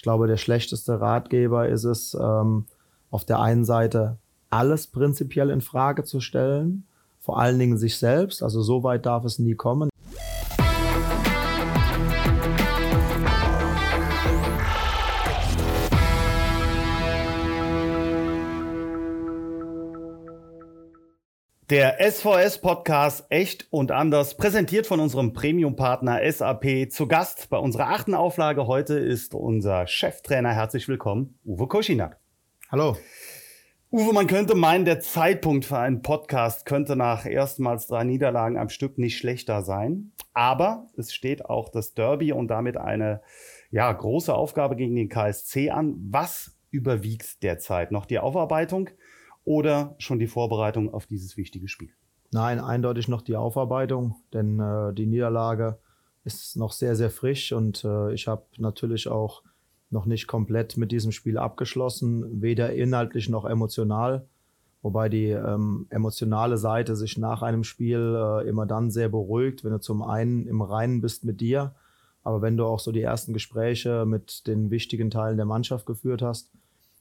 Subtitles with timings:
[0.00, 2.64] Ich glaube, der schlechteste Ratgeber ist es, ähm,
[3.10, 4.16] auf der einen Seite
[4.48, 6.86] alles prinzipiell in Frage zu stellen,
[7.20, 8.42] vor allen Dingen sich selbst.
[8.42, 9.89] Also so weit darf es nie kommen.
[21.70, 26.90] Der SVS-Podcast Echt und Anders, präsentiert von unserem Premium-Partner SAP.
[26.90, 30.52] Zu Gast bei unserer achten Auflage heute ist unser Cheftrainer.
[30.52, 32.18] Herzlich willkommen, Uwe Koschinak.
[32.72, 32.96] Hallo.
[33.92, 38.68] Uwe, man könnte meinen, der Zeitpunkt für einen Podcast könnte nach erstmals drei Niederlagen am
[38.68, 40.10] Stück nicht schlechter sein.
[40.34, 43.22] Aber es steht auch das Derby und damit eine
[43.70, 45.94] ja, große Aufgabe gegen den KSC an.
[46.10, 47.92] Was überwiegt derzeit?
[47.92, 48.90] Noch die Aufarbeitung
[49.44, 51.90] oder schon die Vorbereitung auf dieses wichtige Spiel?
[52.32, 55.78] Nein, eindeutig noch die Aufarbeitung, denn äh, die Niederlage
[56.24, 59.42] ist noch sehr, sehr frisch und äh, ich habe natürlich auch
[59.90, 64.26] noch nicht komplett mit diesem Spiel abgeschlossen, weder inhaltlich noch emotional.
[64.82, 69.72] Wobei die ähm, emotionale Seite sich nach einem Spiel äh, immer dann sehr beruhigt, wenn
[69.72, 71.74] du zum einen im Reinen bist mit dir,
[72.22, 76.22] aber wenn du auch so die ersten Gespräche mit den wichtigen Teilen der Mannschaft geführt
[76.22, 76.50] hast,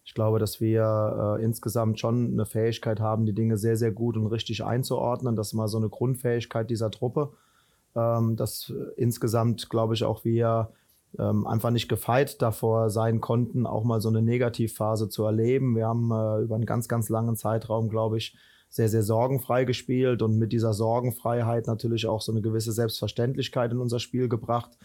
[0.03, 4.17] ich glaube, dass wir äh, insgesamt schon eine Fähigkeit haben, die Dinge sehr, sehr gut
[4.17, 5.35] und richtig einzuordnen.
[5.35, 7.31] Das ist mal so eine Grundfähigkeit dieser Truppe.
[7.95, 10.69] Ähm, dass insgesamt, glaube ich, auch wir
[11.17, 15.75] ähm, einfach nicht gefeit davor sein konnten, auch mal so eine Negativphase zu erleben.
[15.75, 18.37] Wir haben äh, über einen ganz, ganz langen Zeitraum, glaube ich,
[18.69, 23.79] sehr, sehr sorgenfrei gespielt und mit dieser Sorgenfreiheit natürlich auch so eine gewisse Selbstverständlichkeit in
[23.79, 24.77] unser Spiel gebracht.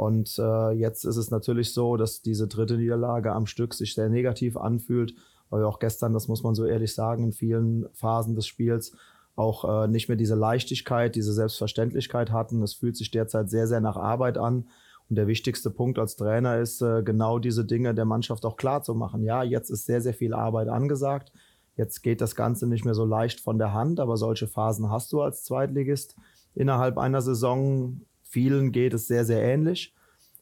[0.00, 4.08] Und äh, jetzt ist es natürlich so, dass diese dritte Niederlage am Stück sich sehr
[4.08, 5.12] negativ anfühlt,
[5.50, 8.96] weil wir auch gestern, das muss man so ehrlich sagen, in vielen Phasen des Spiels
[9.36, 12.62] auch äh, nicht mehr diese Leichtigkeit, diese Selbstverständlichkeit hatten.
[12.62, 14.70] Es fühlt sich derzeit sehr, sehr nach Arbeit an.
[15.10, 18.82] Und der wichtigste Punkt als Trainer ist, äh, genau diese Dinge der Mannschaft auch klar
[18.82, 19.22] zu machen.
[19.22, 21.30] Ja, jetzt ist sehr, sehr viel Arbeit angesagt.
[21.76, 25.12] Jetzt geht das Ganze nicht mehr so leicht von der Hand, aber solche Phasen hast
[25.12, 26.16] du als Zweitligist
[26.54, 28.00] innerhalb einer Saison
[28.30, 29.94] vielen geht es sehr, sehr ähnlich.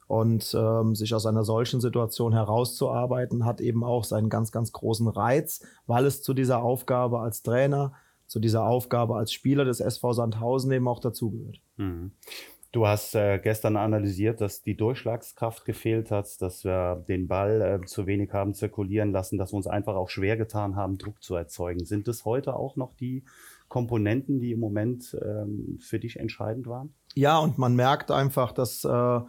[0.06, 5.06] Und ähm, sich aus einer solchen Situation herauszuarbeiten, hat eben auch seinen ganz, ganz großen
[5.06, 7.92] Reiz, weil es zu dieser Aufgabe als Trainer,
[8.26, 11.60] zu dieser Aufgabe als Spieler des SV Sandhausen eben auch dazugehört.
[11.76, 12.12] Mhm.
[12.70, 17.86] Du hast äh, gestern analysiert, dass die Durchschlagskraft gefehlt hat, dass wir den Ball äh,
[17.86, 21.34] zu wenig haben zirkulieren lassen, dass wir uns einfach auch schwer getan haben, Druck zu
[21.34, 21.86] erzeugen.
[21.86, 23.24] Sind es heute auch noch die
[23.68, 26.94] Komponenten, die im Moment ähm, für dich entscheidend waren?
[27.18, 29.20] Ja, und man merkt einfach, dass, äh,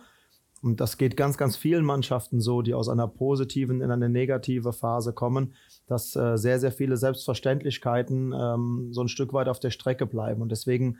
[0.61, 4.73] und das geht ganz, ganz vielen Mannschaften so, die aus einer positiven in eine negative
[4.73, 5.55] Phase kommen,
[5.87, 10.43] dass äh, sehr, sehr viele Selbstverständlichkeiten ähm, so ein Stück weit auf der Strecke bleiben.
[10.43, 10.99] Und deswegen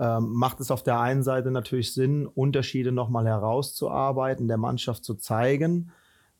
[0.00, 5.14] ähm, macht es auf der einen Seite natürlich Sinn, Unterschiede nochmal herauszuarbeiten, der Mannschaft zu
[5.14, 5.92] zeigen,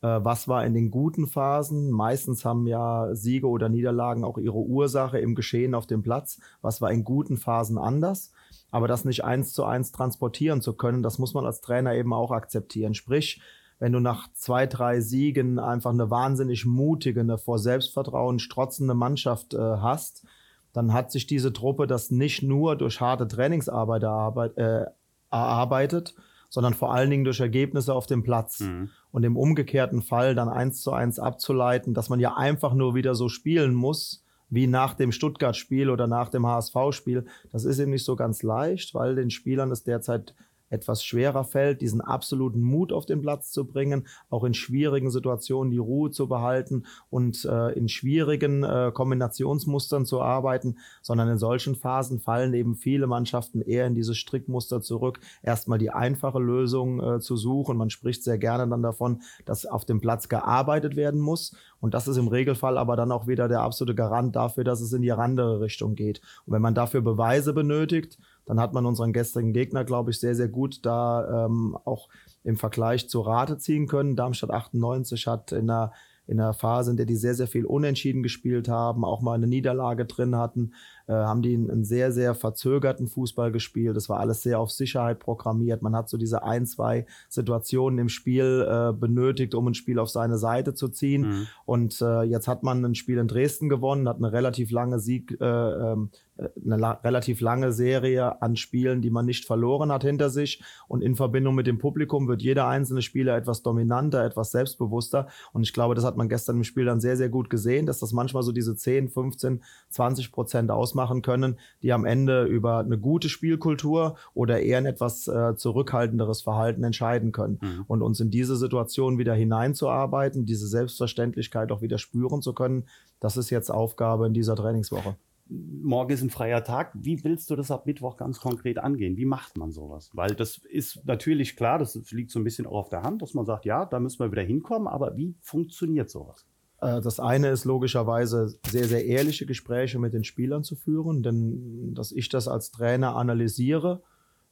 [0.02, 1.92] äh, was war in den guten Phasen.
[1.92, 6.40] Meistens haben ja Siege oder Niederlagen auch ihre Ursache im Geschehen auf dem Platz.
[6.62, 8.32] Was war in guten Phasen anders?
[8.74, 12.12] Aber das nicht eins zu eins transportieren zu können, das muss man als Trainer eben
[12.12, 12.94] auch akzeptieren.
[12.94, 13.40] Sprich,
[13.78, 19.54] wenn du nach zwei, drei Siegen einfach eine wahnsinnig mutige, eine vor Selbstvertrauen strotzende Mannschaft
[19.54, 20.26] äh, hast,
[20.72, 24.86] dann hat sich diese Truppe das nicht nur durch harte Trainingsarbeit erarbeit, äh,
[25.30, 26.16] erarbeitet,
[26.50, 28.58] sondern vor allen Dingen durch Ergebnisse auf dem Platz.
[28.58, 28.90] Mhm.
[29.12, 33.14] Und im umgekehrten Fall dann eins zu eins abzuleiten, dass man ja einfach nur wieder
[33.14, 34.23] so spielen muss,
[34.54, 37.24] wie nach dem Stuttgart-Spiel oder nach dem HSV-Spiel.
[37.52, 40.34] Das ist eben nicht so ganz leicht, weil den Spielern es derzeit
[40.74, 45.70] etwas schwerer fällt, diesen absoluten Mut auf den Platz zu bringen, auch in schwierigen Situationen
[45.70, 51.74] die Ruhe zu behalten und äh, in schwierigen äh, Kombinationsmustern zu arbeiten, sondern in solchen
[51.74, 57.20] Phasen fallen eben viele Mannschaften eher in dieses Strickmuster zurück, erstmal die einfache Lösung äh,
[57.20, 57.76] zu suchen.
[57.76, 61.52] Man spricht sehr gerne dann davon, dass auf dem Platz gearbeitet werden muss
[61.84, 64.94] und das ist im Regelfall aber dann auch wieder der absolute Garant dafür, dass es
[64.94, 66.22] in die andere Richtung geht.
[66.46, 70.34] Und wenn man dafür Beweise benötigt, dann hat man unseren gestrigen Gegner, glaube ich, sehr,
[70.34, 72.08] sehr gut da ähm, auch
[72.42, 74.16] im Vergleich zu Rate ziehen können.
[74.16, 75.92] Darmstadt 98 hat in einer
[76.26, 79.46] in einer Phase, in der die sehr, sehr viel unentschieden gespielt haben, auch mal eine
[79.46, 80.72] Niederlage drin hatten,
[81.12, 83.96] haben die einen, sehr, sehr verzögerten Fußball gespielt.
[83.96, 85.82] Das war alles sehr auf Sicherheit programmiert.
[85.82, 90.08] Man hat so diese ein, zwei Situationen im Spiel äh, benötigt, um ein Spiel auf
[90.08, 91.22] seine Seite zu ziehen.
[91.22, 91.46] Mhm.
[91.66, 95.38] Und äh, jetzt hat man ein Spiel in Dresden gewonnen, hat eine relativ lange Sieg,
[95.40, 100.30] äh, ähm, eine la relativ lange Serie an Spielen, die man nicht verloren hat hinter
[100.30, 100.62] sich.
[100.88, 105.28] Und in Verbindung mit dem Publikum wird jeder einzelne Spieler etwas dominanter, etwas selbstbewusster.
[105.52, 108.00] Und ich glaube, das hat man gestern im Spiel dann sehr, sehr gut gesehen, dass
[108.00, 112.78] das manchmal so diese 10, 15, 20 Prozent ausmacht ausmachen können, die am Ende über
[112.78, 117.58] eine gute Spielkultur oder eher ein etwas äh, zurückhaltenderes Verhalten entscheiden können.
[117.60, 117.84] Mhm.
[117.86, 122.84] Und uns in diese Situation wieder hineinzuarbeiten, diese Selbstverständlichkeit auch wieder spüren zu können,
[123.20, 126.92] das ist jetzt Aufgabe in dieser Trainingswoche morgen ist ein freier Tag.
[126.94, 129.18] Wie willst du das ab Mittwoch ganz konkret angehen?
[129.18, 130.08] Wie macht man sowas?
[130.14, 133.34] Weil das ist natürlich klar, das liegt so ein bisschen auch auf der Hand, dass
[133.34, 136.46] man sagt, ja, da müssen wir wieder hinkommen, aber wie funktioniert sowas?
[136.84, 141.94] Äh, das eine ist logischerweise sehr, sehr ehrliche Gespräche mit den Spielern zu führen, denn
[141.94, 144.02] dass ich das als Trainer analysiere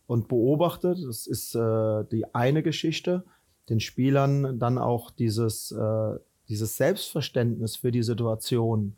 [0.06, 3.24] und beobachte, das ist äh, die eine Geschichte.
[3.68, 6.18] Den Spielern dann auch dieses, äh,
[6.48, 8.96] dieses Selbstverständnis für die Situation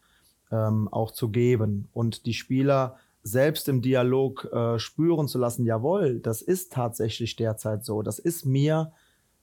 [0.51, 2.97] ähm, auch zu geben und die Spieler
[3.27, 4.47] selbst im Dialog
[4.77, 8.03] spüren zu lassen, jawohl, das ist tatsächlich derzeit so.
[8.03, 8.93] Das ist mir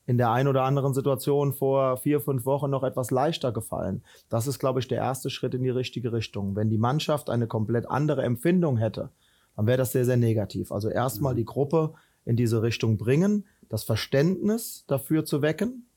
[0.06, 4.04] in der ein oder anderen Situation vor vier, fünf Wochen noch etwas leichter gefallen.
[4.30, 6.56] Das ist, glaube ich, der erste Schritt in die richtige Richtung.
[6.56, 9.10] Wenn die Mannschaft eine komplett andere Empfindung hätte,
[9.56, 10.72] dann wäre das sehr, sehr negativ.
[10.72, 11.38] Also erstmal mhm.
[11.38, 11.94] die Gruppe
[12.26, 15.88] in diese Richtung bringen, das Verständnis dafür zu wecken.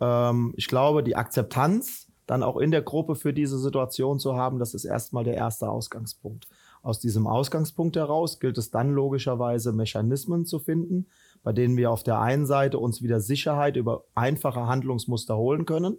[0.00, 4.58] Ähm, ich glaube, die Akzeptanz dann auch in der Gruppe für diese Situation zu haben,
[4.58, 6.46] das ist erstmal der erste Ausgangspunkt.
[6.82, 11.06] Aus diesem Ausgangspunkt heraus gilt es dann logischerweise Mechanismen zu finden,
[11.42, 15.98] bei denen wir auf der einen Seite uns wieder Sicherheit über einfache Handlungsmuster holen können.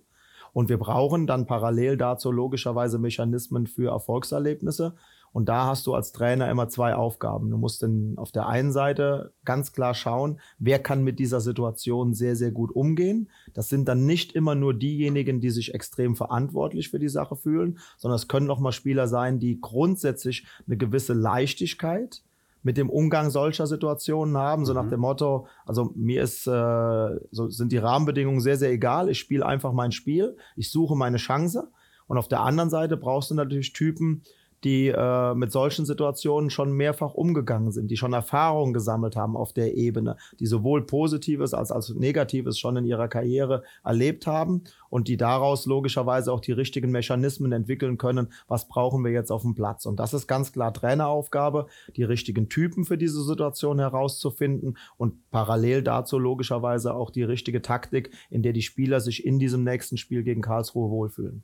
[0.54, 4.96] Und wir brauchen dann parallel dazu logischerweise Mechanismen für Erfolgserlebnisse,
[5.34, 7.50] und da hast du als Trainer immer zwei Aufgaben.
[7.50, 12.14] Du musst dann auf der einen Seite ganz klar schauen, wer kann mit dieser Situation
[12.14, 13.30] sehr, sehr gut umgehen.
[13.54, 17.80] Das sind dann nicht immer nur diejenigen, die sich extrem verantwortlich für die Sache fühlen,
[17.98, 22.24] sondern es können auch mal Spieler sein, die grundsätzlich eine gewisse Leichtigkeit
[22.64, 24.80] mit dem Umgang solcher Situationen haben, so mhm.
[24.80, 29.20] nach dem Motto, also mir ist, äh, so sind die Rahmenbedingungen sehr, sehr egal, ich
[29.20, 31.72] spiele einfach mein Spiel, ich suche meine Chance.
[32.08, 34.24] Und auf der anderen Seite brauchst du natürlich Typen,
[34.64, 39.54] die äh, mit solchen Situationen schon mehrfach umgegangen sind, die schon Erfahrungen gesammelt haben auf
[39.54, 45.08] der Ebene, die sowohl Positives als auch Negatives schon in ihrer Karriere erlebt haben und
[45.08, 49.56] die daraus logischerweise auch die richtigen Mechanismen entwickeln können, was brauchen wir jetzt auf dem
[49.56, 49.86] Platz.
[49.86, 55.82] Und das ist ganz klar Traineraufgabe, die richtigen Typen für diese Situation herauszufinden und parallel
[55.82, 60.24] dazu logischerweise auch die richtige Taktik, in der die Spieler sich in diesem nächsten Spiel
[60.24, 61.44] gegen Karlsruhe wohlfühlen.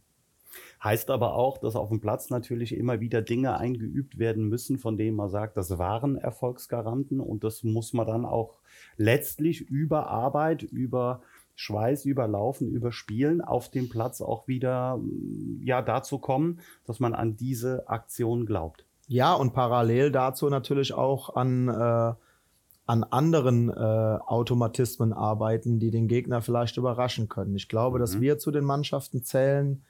[0.83, 4.97] Heißt aber auch, dass auf dem Platz natürlich immer wieder Dinge eingeübt werden müssen, von
[4.97, 8.59] denen man sagt, das waren Erfolgsgaranten und das muss man dann auch
[8.95, 11.21] letztlich über Arbeit, über
[11.55, 14.99] Schweiß, über Laufen, über Spielen auf dem Platz auch wieder
[15.61, 18.85] ja dazu kommen, dass man an diese Aktion glaubt.
[19.07, 22.13] Ja, und parallel dazu natürlich auch an äh
[22.87, 27.53] an anderen äh, Automatismen arbeiten, die den Gegner vielleicht überraschen können.
[27.55, 28.01] Ich glaube, mhm.
[28.01, 29.83] dass wir zu den Mannschaften zählen,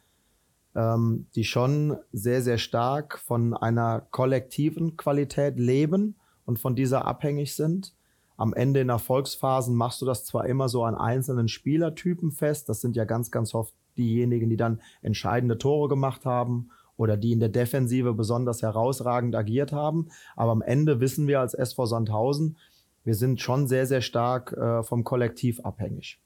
[0.77, 6.15] ähm, die schon sehr, sehr stark von einer kollektiven Qualität leben
[6.45, 7.93] und von dieser abhängig sind.
[8.37, 12.79] Am Ende in Erfolgsphasen machst du das zwar immer so an einzelnen Spielertypen fest, das
[12.81, 17.39] sind ja ganz, ganz oft diejenigen, die dann entscheidende Tore gemacht haben oder die in
[17.39, 20.09] der Defensive besonders herausragend agiert haben.
[20.35, 22.57] Aber am Ende wissen wir als SV Sandhausen,
[23.03, 26.19] wir sind schon sehr, sehr stark äh, vom Kollektiv abhängig.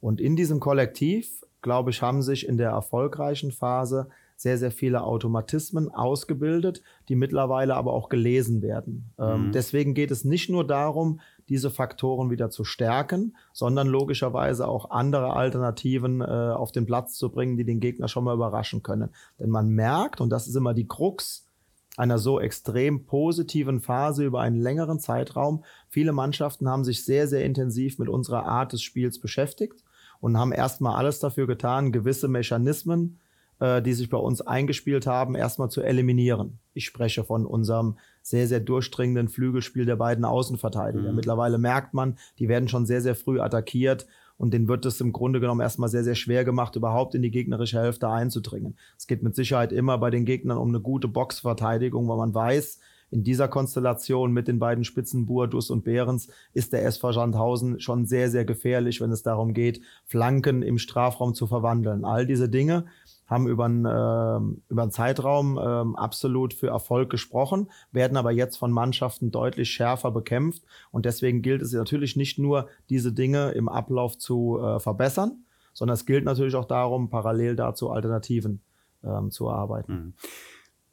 [0.00, 4.08] Und in diesem Kollektiv glaube ich, haben sich in der erfolgreichen Phase
[4.40, 9.12] sehr, sehr viele Automatismen ausgebildet, die mittlerweile aber auch gelesen werden.
[9.18, 9.52] Ähm, mhm.
[9.52, 11.20] deswegen geht es nicht nur darum,
[11.50, 17.30] diese Faktoren wieder zu stärken, sondern logischerweise auch andere Alternativen äh, auf den Platz zu
[17.30, 19.10] bringen, die den Gegner schon mal überraschen können.
[19.38, 21.46] Denn man merkt, und das ist immer die Krux,
[21.98, 25.64] einer so extrem positiven Phase über einen längeren Zeitraum.
[25.90, 29.84] Viele Mannschaften haben sich sehr, sehr intensiv mit unserer Art des Spiels beschäftigt
[30.20, 33.18] und haben erstmal alles dafür getan, gewisse Mechanismen,
[33.58, 36.58] äh, die sich bei uns eingespielt haben, erstmal zu eliminieren.
[36.74, 41.10] Ich spreche von unserem sehr, sehr durchdringenden Flügelspiel der beiden Außenverteidiger.
[41.10, 41.16] Mhm.
[41.16, 45.12] Mittlerweile merkt man, die werden schon sehr, sehr früh attackiert und denen wird es im
[45.12, 48.76] Grunde genommen erstmal sehr, sehr schwer gemacht, überhaupt in die gegnerische Hälfte einzudringen.
[48.96, 52.80] Es geht mit Sicherheit immer bei den Gegnern um eine gute Boxverteidigung, weil man weiß,
[53.10, 58.06] in dieser Konstellation mit den beiden Spitzen Buadus und Behrens ist der SV Sandhausen schon
[58.06, 62.04] sehr, sehr gefährlich, wenn es darum geht, Flanken im Strafraum zu verwandeln.
[62.04, 62.86] All diese Dinge
[63.26, 68.56] haben über einen, äh, über einen Zeitraum äh, absolut für Erfolg gesprochen, werden aber jetzt
[68.56, 70.64] von Mannschaften deutlich schärfer bekämpft.
[70.90, 75.94] Und deswegen gilt es natürlich nicht nur, diese Dinge im Ablauf zu äh, verbessern, sondern
[75.94, 78.60] es gilt natürlich auch darum, parallel dazu Alternativen
[79.04, 79.92] ähm, zu erarbeiten.
[79.92, 80.14] Mhm.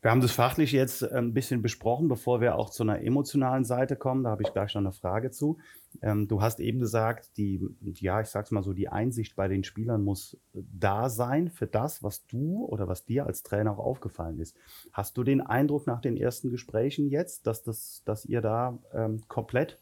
[0.08, 3.66] Wir haben das fachlich jetzt äh, ein bisschen besprochen, bevor wir auch zu einer emotionalen
[3.66, 4.24] Seite kommen.
[4.24, 5.58] Da habe ich gleich noch eine Frage zu.
[6.02, 9.66] Ähm, du hast eben gesagt, die, ja, ich sag's mal so, die Einsicht bei den
[9.66, 14.40] Spielern muss da sein für das, was du oder was dir als Trainer auch aufgefallen
[14.40, 14.56] ist.
[14.94, 19.24] Hast du den Eindruck nach den ersten Gesprächen jetzt, dass, das, dass ihr da ähm,
[19.28, 19.78] komplett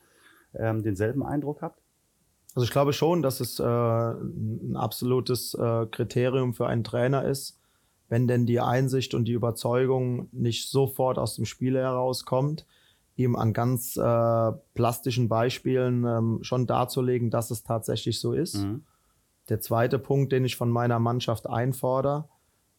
[0.56, 1.84] ähm, denselben Eindruck habt?
[2.56, 7.60] Also ich glaube schon, dass es äh, ein absolutes äh, Kriterium für einen Trainer ist,
[8.08, 12.66] wenn denn die Einsicht und die Überzeugung nicht sofort aus dem Spiel herauskommt,
[13.16, 18.56] ihm an ganz äh, plastischen Beispielen ähm, schon darzulegen, dass es tatsächlich so ist.
[18.56, 18.84] Mhm.
[19.50, 22.28] Der zweite Punkt, den ich von meiner Mannschaft einfordere,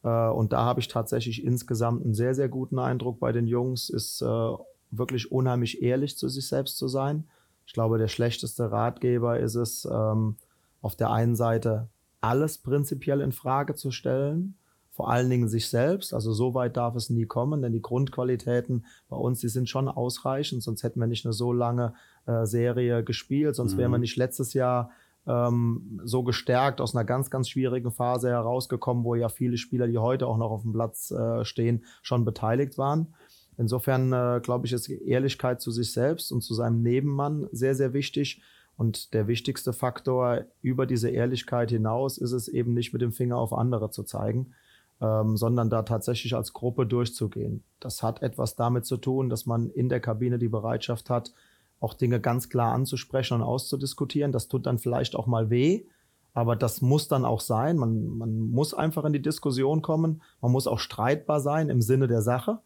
[0.02, 3.88] äh, und da habe ich tatsächlich insgesamt einen sehr, sehr guten Eindruck bei den Jungs,
[3.88, 4.50] ist äh,
[4.90, 7.24] wirklich unheimlich ehrlich zu sich selbst zu sein.
[7.66, 10.36] Ich glaube, der schlechteste Ratgeber ist es, ähm,
[10.82, 11.88] auf der einen Seite
[12.20, 14.56] alles prinzipiell in Frage zu stellen
[14.96, 16.14] vor allen Dingen sich selbst.
[16.14, 19.88] Also so weit darf es nie kommen, denn die Grundqualitäten bei uns, die sind schon
[19.88, 21.92] ausreichend, sonst hätten wir nicht eine so lange
[22.24, 23.78] äh, Serie gespielt, sonst mhm.
[23.78, 24.90] wären wir nicht letztes Jahr
[25.26, 29.98] ähm, so gestärkt aus einer ganz, ganz schwierigen Phase herausgekommen, wo ja viele Spieler, die
[29.98, 33.14] heute auch noch auf dem Platz äh, stehen, schon beteiligt waren.
[33.58, 37.92] Insofern äh, glaube ich, ist Ehrlichkeit zu sich selbst und zu seinem Nebenmann sehr, sehr
[37.92, 38.40] wichtig.
[38.78, 43.38] Und der wichtigste Faktor über diese Ehrlichkeit hinaus ist es eben nicht mit dem Finger
[43.38, 44.54] auf andere zu zeigen,
[45.00, 47.62] ähm, sondern da tatsächlich als Gruppe durchzugehen.
[47.80, 51.32] Das hat etwas damit zu tun, dass man in der Kabine die Bereitschaft hat,
[51.80, 54.32] auch Dinge ganz klar anzusprechen und auszudiskutieren.
[54.32, 55.84] Das tut dann vielleicht auch mal weh,
[56.32, 57.76] aber das muss dann auch sein.
[57.76, 60.22] Man, man muss einfach in die Diskussion kommen.
[60.40, 62.58] Man muss auch streitbar sein im Sinne der Sache.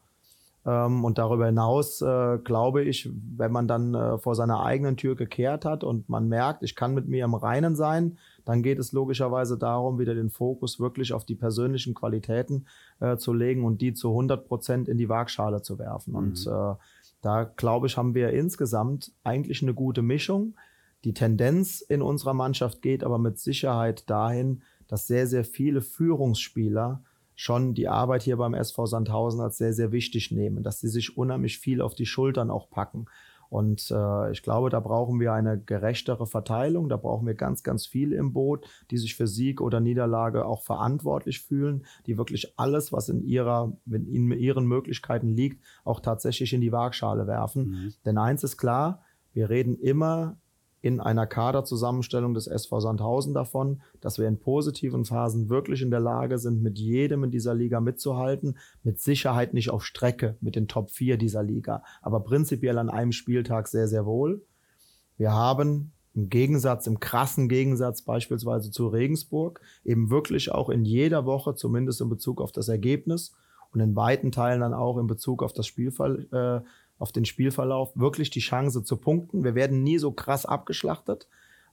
[0.66, 5.16] Ähm, und darüber hinaus äh, glaube ich, wenn man dann äh, vor seiner eigenen Tür
[5.16, 8.92] gekehrt hat und man merkt, ich kann mit mir im Reinen sein, dann geht es
[8.92, 12.66] logischerweise darum, wieder den Fokus wirklich auf die persönlichen Qualitäten
[13.00, 16.12] äh, zu legen und die zu 100 Prozent in die Waagschale zu werfen.
[16.12, 16.16] Mhm.
[16.16, 16.74] Und äh,
[17.22, 20.54] da glaube ich, haben wir insgesamt eigentlich eine gute Mischung.
[21.04, 27.02] Die Tendenz in unserer Mannschaft geht aber mit Sicherheit dahin, dass sehr, sehr viele Führungsspieler
[27.34, 31.16] schon die Arbeit hier beim SV Sandhausen als sehr, sehr wichtig nehmen, dass sie sich
[31.16, 33.06] unheimlich viel auf die Schultern auch packen.
[33.50, 36.88] Und äh, ich glaube, da brauchen wir eine gerechtere Verteilung.
[36.88, 40.62] Da brauchen wir ganz, ganz viel im Boot, die sich für Sieg oder Niederlage auch
[40.62, 46.60] verantwortlich fühlen, die wirklich alles, was in ihrer, in ihren Möglichkeiten liegt, auch tatsächlich in
[46.60, 47.66] die Waagschale werfen.
[47.66, 47.94] Mhm.
[48.06, 49.02] Denn eins ist klar,
[49.32, 50.38] wir reden immer
[50.82, 56.00] in einer Kaderzusammenstellung des SV Sandhausen davon, dass wir in positiven Phasen wirklich in der
[56.00, 58.56] Lage sind, mit jedem in dieser Liga mitzuhalten.
[58.82, 63.12] Mit Sicherheit nicht auf Strecke mit den Top 4 dieser Liga, aber prinzipiell an einem
[63.12, 64.42] Spieltag sehr, sehr wohl.
[65.16, 71.24] Wir haben im Gegensatz, im krassen Gegensatz beispielsweise zu Regensburg, eben wirklich auch in jeder
[71.24, 73.32] Woche, zumindest in Bezug auf das Ergebnis
[73.72, 76.66] und in weiten Teilen dann auch in Bezug auf das Spielfall, äh,
[77.00, 79.42] auf den Spielverlauf wirklich die Chance zu punkten.
[79.42, 81.26] Wir werden nie so krass abgeschlachtet,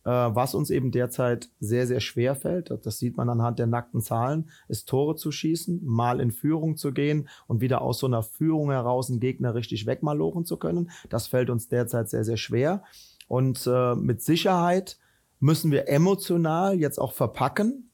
[0.06, 2.72] äh, was uns eben derzeit sehr, sehr schwer fällt.
[2.84, 6.94] Das sieht man anhand der nackten Zahlen, ist Tore zu schießen, mal in Führung zu
[6.94, 10.90] gehen und wieder aus so einer Führung heraus einen Gegner richtig wegmalochen zu können.
[11.10, 12.84] Das fällt uns derzeit sehr, sehr schwer.
[13.28, 14.98] Und äh, mit Sicherheit
[15.42, 17.87] müssen wir emotional jetzt auch verpacken,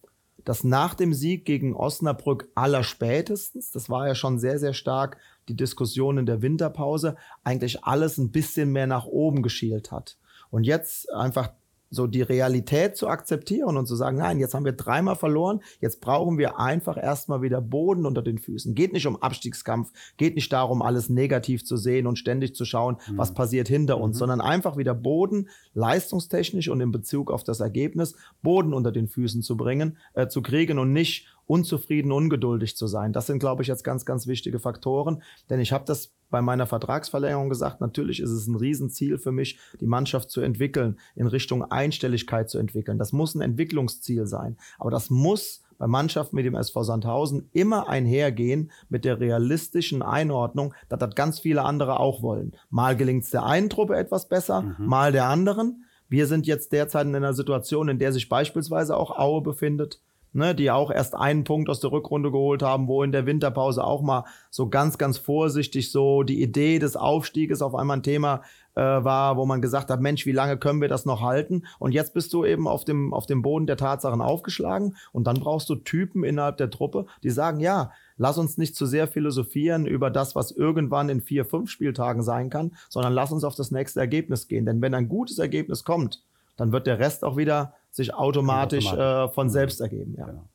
[0.46, 5.18] dass nach dem Sieg gegen Osnabrück aller spätestens, das war ja schon sehr, sehr stark
[5.48, 10.18] die Diskussion in der Winterpause, eigentlich alles ein bisschen mehr nach oben geschielt hat.
[10.50, 11.52] Und jetzt einfach
[11.94, 16.02] so die Realität zu akzeptieren und zu sagen, nein, jetzt haben wir dreimal verloren, jetzt
[16.02, 18.74] brauchen wir einfach erstmal wieder Boden unter den Füßen.
[18.76, 22.98] Geht nicht um Abstiegskampf, geht nicht darum, alles negativ zu sehen und ständig zu schauen,
[23.08, 23.18] mhm.
[23.18, 24.20] was passiert hinter uns, mhm.
[24.20, 29.42] sondern einfach wieder Boden, leistungstechnisch und in Bezug auf das Ergebnis, Boden unter den Füßen
[29.42, 33.14] zu bringen, äh, zu kriegen und nicht unzufrieden, ungeduldig zu sein.
[33.14, 35.22] Das sind, glaube ich, jetzt ganz, ganz wichtige Faktoren.
[35.50, 39.60] Denn ich habe das bei meiner Vertragsverlängerung gesagt, natürlich ist es ein Riesenziel für mich,
[39.80, 42.98] die Mannschaft zu entwickeln, in Richtung Einstelligkeit zu entwickeln.
[42.98, 44.58] Das muss ein Entwicklungsziel sein.
[44.80, 50.74] Aber das muss bei Mannschaften mit dem SV Sandhausen immer einhergehen mit der realistischen Einordnung,
[50.90, 52.54] dass das ganz viele andere auch wollen.
[52.70, 54.86] Mal gelingt es der einen Truppe etwas besser, mhm.
[54.86, 55.84] mal der anderen.
[56.10, 60.00] Wir sind jetzt derzeit in einer Situation, in der sich beispielsweise auch Aue befindet
[60.34, 63.84] ne, die auch erst einen Punkt aus der Rückrunde geholt haben, wo in der Winterpause
[63.84, 68.42] auch mal so ganz, ganz vorsichtig so die Idee des Aufstieges auf einmal ein Thema
[68.75, 71.63] äh, war, wo man gesagt hat, Mensch, wie lange können wir das noch halten?
[71.80, 75.40] Und jetzt bist du eben auf dem, auf dem Boden der Tatsachen aufgeschlagen und dann
[75.40, 79.86] brauchst du Typen innerhalb der Truppe, die sagen, ja, lass uns nicht zu sehr philosophieren
[79.86, 83.72] über das, was irgendwann in vier, fünf Spieltagen sein kann, sondern lass uns auf das
[83.72, 84.66] nächste Ergebnis gehen.
[84.66, 86.24] Denn wenn ein gutes Ergebnis kommt,
[86.55, 89.31] dann wird der Rest auch wieder sich automatisch, automatisch.
[89.31, 90.15] Äh, von selbst ergeben.
[90.17, 90.25] Ja.
[90.25, 90.50] Genau.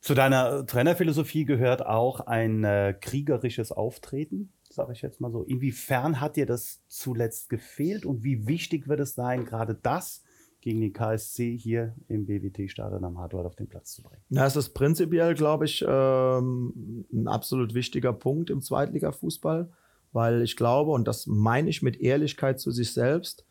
[0.00, 5.42] Zu deiner Trainerphilosophie gehört auch ein äh, kriegerisches Auftreten, sage ich jetzt mal so.
[5.42, 10.22] Inwiefern hat dir das zuletzt gefehlt und wie wichtig wird es sein, gerade das
[10.60, 14.22] gegen den KSC hier im BWT-Stadion am Hardware auf den Platz zu bringen?
[14.30, 19.70] Ja, es ist prinzipiell, glaube ich, ähm, ein absolut wichtiger Punkt im Zweitliga-Fußball,
[20.12, 23.45] weil ich glaube, und das meine ich mit Ehrlichkeit zu sich selbst,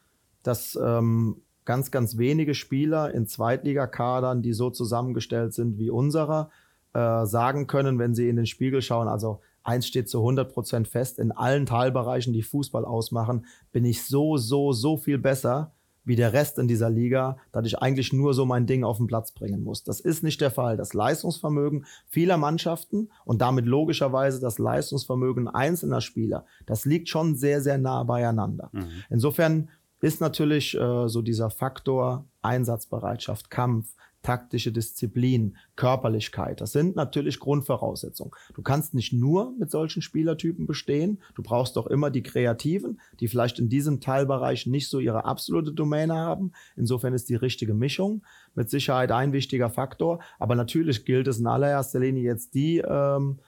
[0.45, 6.49] dass ähm, ganz, ganz wenige Spieler in Zweitligakadern, die so zusammengestellt sind wie unserer,
[6.93, 10.87] äh, sagen können, wenn sie in den Spiegel schauen, also eins steht zu 100 Prozent
[10.87, 15.71] fest, in allen Teilbereichen, die Fußball ausmachen, bin ich so, so, so viel besser
[16.05, 19.07] wie der Rest in dieser Liga, dass ich eigentlich nur so mein Ding auf den
[19.07, 19.83] Platz bringen muss.
[19.83, 20.77] Das ist nicht der Fall.
[20.77, 27.59] Das Leistungsvermögen vieler Mannschaften und damit logischerweise das Leistungsvermögen einzelner Spieler, das liegt schon sehr,
[27.61, 28.69] sehr nah beieinander.
[28.71, 28.85] Mhm.
[29.09, 29.69] Insofern
[30.05, 33.87] ist natürlich äh, so dieser Faktor Einsatzbereitschaft, Kampf,
[34.21, 36.61] taktische Disziplin, Körperlichkeit.
[36.61, 38.31] Das sind natürlich Grundvoraussetzungen.
[38.53, 41.23] Du kannst nicht nur mit solchen Spielertypen bestehen.
[41.33, 45.73] Du brauchst doch immer die Kreativen, die vielleicht in diesem Teilbereich nicht so ihre absolute
[45.73, 46.51] Domäne haben.
[46.75, 50.21] Insofern ist die richtige Mischung mit Sicherheit ein wichtiger Faktor.
[50.37, 53.39] Aber natürlich gilt es in allererster Linie jetzt die, ähm,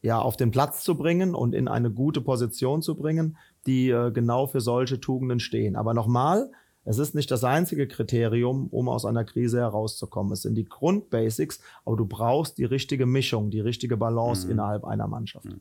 [0.00, 3.36] ja, auf den Platz zu bringen und in eine gute Position zu bringen,
[3.68, 5.76] die äh, genau für solche Tugenden stehen.
[5.76, 6.50] Aber nochmal,
[6.84, 10.32] es ist nicht das einzige Kriterium, um aus einer Krise herauszukommen.
[10.32, 14.52] Es sind die Grundbasics, aber du brauchst die richtige Mischung, die richtige Balance mhm.
[14.52, 15.44] innerhalb einer Mannschaft.
[15.44, 15.60] Mhm.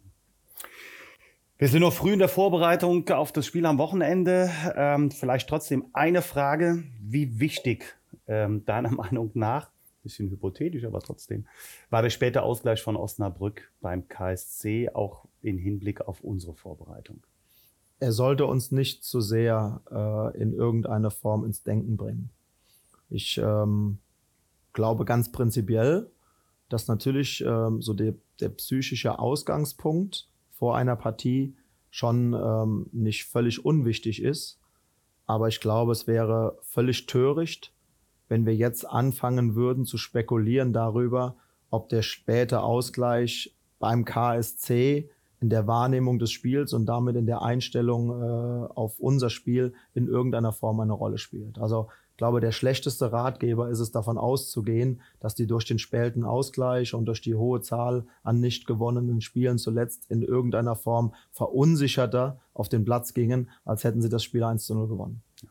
[1.57, 4.49] Wir sind noch früh in der Vorbereitung auf das Spiel am Wochenende.
[4.75, 6.83] Ähm, vielleicht trotzdem eine Frage.
[7.01, 7.97] Wie wichtig,
[8.27, 9.69] ähm, deiner Meinung nach,
[10.03, 11.45] bisschen hypothetisch, aber trotzdem,
[11.89, 17.19] war der späte Ausgleich von Osnabrück beim KSC auch in Hinblick auf unsere Vorbereitung?
[17.99, 22.29] Er sollte uns nicht zu sehr äh, in irgendeiner Form ins Denken bringen.
[23.09, 23.99] Ich ähm,
[24.73, 26.11] glaube ganz prinzipiell,
[26.69, 31.55] dass natürlich ähm, so der, der psychische Ausgangspunkt vor einer Partie
[31.89, 34.59] schon ähm, nicht völlig unwichtig ist.
[35.25, 37.73] Aber ich glaube, es wäre völlig töricht,
[38.27, 41.37] wenn wir jetzt anfangen würden zu spekulieren darüber,
[41.69, 47.41] ob der späte Ausgleich beim KSC in der Wahrnehmung des Spiels und damit in der
[47.41, 51.59] Einstellung äh, auf unser Spiel in irgendeiner Form eine Rolle spielt.
[51.59, 56.23] Also ich glaube, der schlechteste Ratgeber ist es davon auszugehen, dass die durch den späten
[56.23, 62.39] Ausgleich und durch die hohe Zahl an nicht gewonnenen Spielen zuletzt in irgendeiner Form verunsicherter
[62.55, 65.21] auf den Platz gingen, als hätten sie das Spiel 1 zu 0 gewonnen.
[65.43, 65.49] Ja.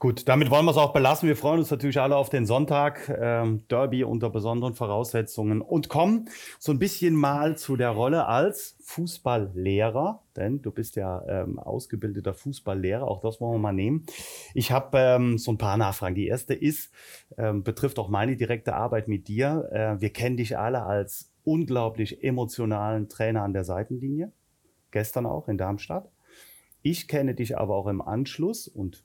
[0.00, 1.28] Gut, damit wollen wir es auch belassen.
[1.28, 3.08] Wir freuen uns natürlich alle auf den Sonntag.
[3.08, 5.62] Ähm, Derby unter besonderen Voraussetzungen.
[5.62, 6.28] Und kommen
[6.58, 12.34] so ein bisschen mal zu der Rolle als Fußballlehrer, denn du bist ja ähm, ausgebildeter
[12.34, 13.06] Fußballlehrer.
[13.06, 14.04] Auch das wollen wir mal nehmen.
[14.52, 16.16] Ich habe ähm, so ein paar Nachfragen.
[16.16, 16.92] Die erste ist,
[17.38, 19.70] ähm, betrifft auch meine direkte Arbeit mit dir.
[19.72, 24.32] Äh, wir kennen dich alle als unglaublich emotionalen Trainer an der Seitenlinie.
[24.90, 26.10] Gestern auch in Darmstadt.
[26.82, 29.02] Ich kenne dich aber auch im Anschluss und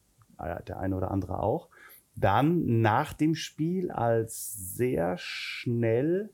[0.67, 1.69] der eine oder andere auch,
[2.15, 6.30] dann nach dem Spiel als sehr schnell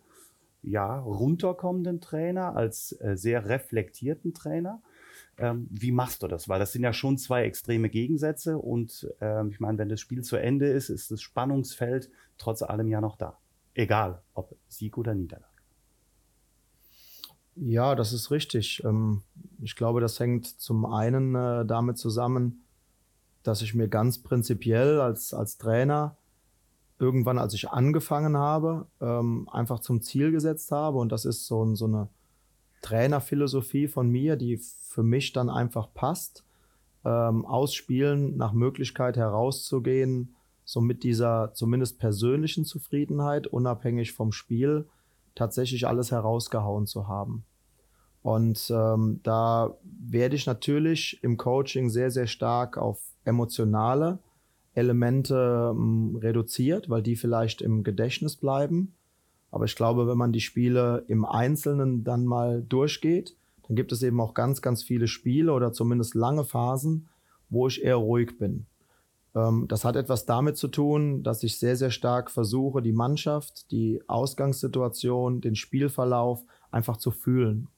[0.64, 4.82] ja, runterkommenden Trainer, als äh, sehr reflektierten Trainer.
[5.38, 6.50] Ähm, wie machst du das?
[6.50, 10.24] Weil das sind ja schon zwei extreme Gegensätze und ähm, ich meine, wenn das Spiel
[10.24, 13.38] zu Ende ist, ist das Spannungsfeld trotz allem ja noch da.
[13.74, 15.52] Egal, ob Sieg oder Niederlage.
[17.56, 18.84] Ja, das ist richtig.
[18.84, 19.22] Ähm,
[19.62, 22.65] ich glaube, das hängt zum einen äh, damit zusammen,
[23.48, 26.18] dass ich mir ganz prinzipiell als, als Trainer
[27.00, 30.98] irgendwann, als ich angefangen habe, ähm, einfach zum Ziel gesetzt habe.
[30.98, 32.10] Und das ist so, so eine
[32.82, 36.44] Trainerphilosophie von mir, die für mich dann einfach passt.
[37.04, 44.88] Ähm, ausspielen, nach Möglichkeit herauszugehen, so mit dieser zumindest persönlichen Zufriedenheit, unabhängig vom Spiel,
[45.36, 47.46] tatsächlich alles herausgehauen zu haben.
[48.24, 49.78] Und ähm, da
[50.12, 54.20] werde ich natürlich im Coaching sehr, sehr stark auf emotionale
[54.74, 58.94] Elemente ähm, reduziert, weil die vielleicht im Gedächtnis bleiben.
[59.52, 63.36] Aber ich glaube, wenn man die Spiele im Einzelnen dann mal durchgeht,
[63.68, 67.08] dann gibt es eben auch ganz, ganz viele Spiele oder zumindest lange Phasen,
[67.50, 68.66] wo ich eher ruhig bin.
[69.34, 73.72] Ähm, das hat etwas damit zu tun, dass ich sehr, sehr stark versuche, die Mannschaft,
[73.72, 77.70] die Ausgangssituation, den Spielverlauf einfach zu fühlen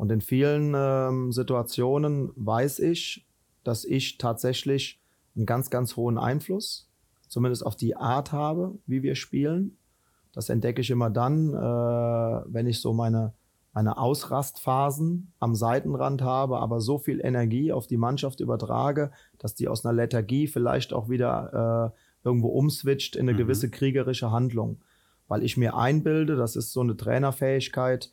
[0.00, 3.26] und in vielen ähm, Situationen weiß ich,
[3.64, 4.98] dass ich tatsächlich
[5.36, 6.88] einen ganz, ganz hohen Einfluss,
[7.28, 9.76] zumindest auf die Art habe, wie wir spielen.
[10.32, 11.58] Das entdecke ich immer dann, äh,
[12.46, 13.34] wenn ich so meine,
[13.74, 19.68] meine Ausrastphasen am Seitenrand habe, aber so viel Energie auf die Mannschaft übertrage, dass die
[19.68, 21.92] aus einer Lethargie vielleicht auch wieder
[22.24, 23.42] äh, irgendwo umswitcht in eine mhm.
[23.42, 24.78] gewisse kriegerische Handlung.
[25.28, 28.10] weil ich mir einbilde, das ist so eine Trainerfähigkeit,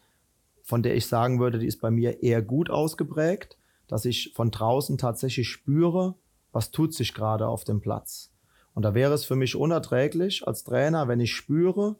[0.67, 4.51] von der ich sagen würde, die ist bei mir eher gut ausgeprägt, dass ich von
[4.51, 6.15] draußen tatsächlich spüre,
[6.51, 8.33] was tut sich gerade auf dem Platz.
[8.73, 11.95] Und da wäre es für mich unerträglich als Trainer, wenn ich spüre,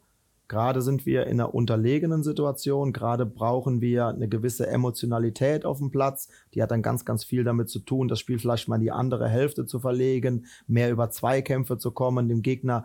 [0.48, 5.90] gerade sind wir in einer unterlegenen Situation, gerade brauchen wir eine gewisse Emotionalität auf dem
[5.90, 6.28] Platz.
[6.52, 8.92] Die hat dann ganz, ganz viel damit zu tun, das Spiel vielleicht mal in die
[8.92, 12.84] andere Hälfte zu verlegen, mehr über Zweikämpfe zu kommen, dem Gegner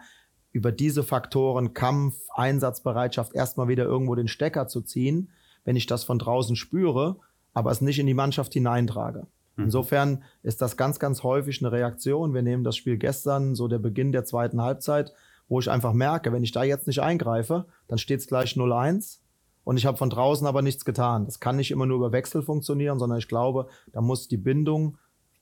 [0.54, 5.30] über diese Faktoren Kampf, Einsatzbereitschaft erstmal wieder irgendwo den Stecker zu ziehen,
[5.66, 7.18] wenn ich das von draußen spüre,
[7.54, 9.28] aber es nicht in die Mannschaft hineintrage.
[9.56, 9.66] Mhm.
[9.66, 12.34] Insofern ist das ganz, ganz häufig eine Reaktion.
[12.34, 15.14] Wir nehmen das Spiel gestern, so der Beginn der zweiten Halbzeit,
[15.48, 19.20] wo ich einfach merke, wenn ich da jetzt nicht eingreife, dann steht es gleich 0-1
[19.64, 21.26] und ich habe von draußen aber nichts getan.
[21.26, 24.98] Das kann nicht immer nur über Wechsel funktionieren, sondern ich glaube, da muss die Bindung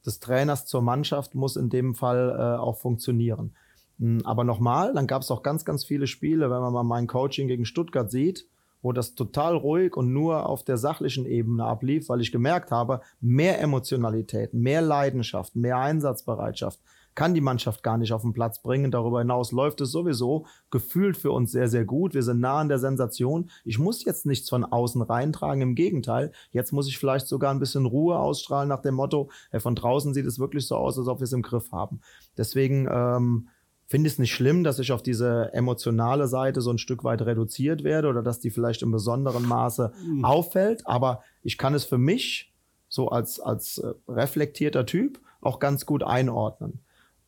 [0.05, 3.55] des Trainers zur Mannschaft muss in dem Fall äh, auch funktionieren.
[3.99, 7.07] Hm, aber nochmal, dann gab es auch ganz, ganz viele Spiele, wenn man mal mein
[7.07, 8.47] Coaching gegen Stuttgart sieht,
[8.82, 13.02] wo das total ruhig und nur auf der sachlichen Ebene ablief, weil ich gemerkt habe,
[13.20, 16.80] mehr Emotionalität, mehr Leidenschaft, mehr Einsatzbereitschaft
[17.15, 18.91] kann die Mannschaft gar nicht auf den Platz bringen.
[18.91, 22.13] Darüber hinaus läuft es sowieso gefühlt für uns sehr, sehr gut.
[22.13, 23.50] Wir sind nah an der Sensation.
[23.65, 25.62] Ich muss jetzt nichts von außen reintragen.
[25.62, 29.60] Im Gegenteil, jetzt muss ich vielleicht sogar ein bisschen Ruhe ausstrahlen nach dem Motto, hey,
[29.60, 32.00] von draußen sieht es wirklich so aus, als ob wir es im Griff haben.
[32.38, 33.50] Deswegen, ähm,
[33.91, 37.84] finde es nicht schlimm, dass ich auf diese emotionale Seite so ein Stück weit reduziert
[37.84, 40.25] werde oder dass die vielleicht im besonderen Maße mhm.
[40.25, 40.88] auffällt.
[40.88, 42.54] Aber ich kann es für mich
[42.88, 46.80] so als, als äh, reflektierter Typ auch ganz gut einordnen.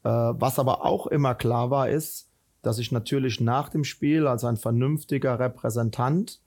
[0.03, 2.29] Äh, was aber auch immer klar war, ist,
[2.61, 6.39] dass ich natürlich nach dem Spiel als ein vernünftiger Repräsentant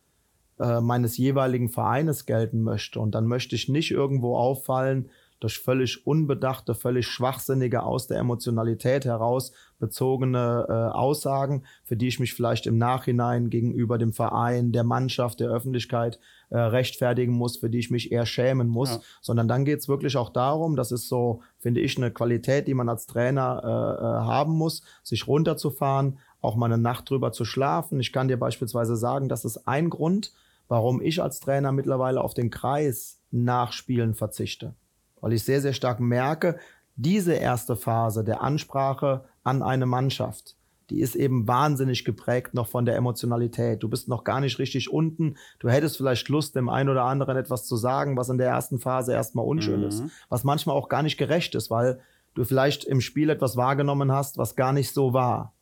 [0.59, 3.01] äh, meines jeweiligen Vereines gelten möchte.
[3.01, 9.05] Und dann möchte ich nicht irgendwo auffallen, durch völlig unbedachte, völlig schwachsinnige, aus der Emotionalität
[9.05, 14.85] heraus bezogene äh, Aussagen, für die ich mich vielleicht im Nachhinein gegenüber dem Verein, der
[14.85, 16.19] Mannschaft, der Öffentlichkeit
[16.51, 19.01] äh, rechtfertigen muss, für die ich mich eher schämen muss, ja.
[19.21, 22.75] sondern dann geht es wirklich auch darum, das ist so, finde ich, eine Qualität, die
[22.75, 27.45] man als Trainer äh, äh, haben muss, sich runterzufahren, auch mal eine Nacht drüber zu
[27.45, 28.01] schlafen.
[28.01, 30.33] Ich kann dir beispielsweise sagen, das ist ein Grund,
[30.69, 34.75] warum ich als Trainer mittlerweile auf den Kreis Nachspielen verzichte
[35.21, 36.57] weil ich sehr, sehr stark merke,
[36.95, 40.57] diese erste Phase der Ansprache an eine Mannschaft,
[40.91, 43.83] die ist eben wahnsinnig geprägt noch von der Emotionalität.
[43.83, 45.37] Du bist noch gar nicht richtig unten.
[45.61, 48.79] Du hättest vielleicht Lust, dem einen oder anderen etwas zu sagen, was in der ersten
[48.79, 49.87] Phase erstmal unschön mhm.
[49.87, 52.01] ist, was manchmal auch gar nicht gerecht ist, weil
[52.35, 55.55] du vielleicht im Spiel etwas wahrgenommen hast, was gar nicht so war.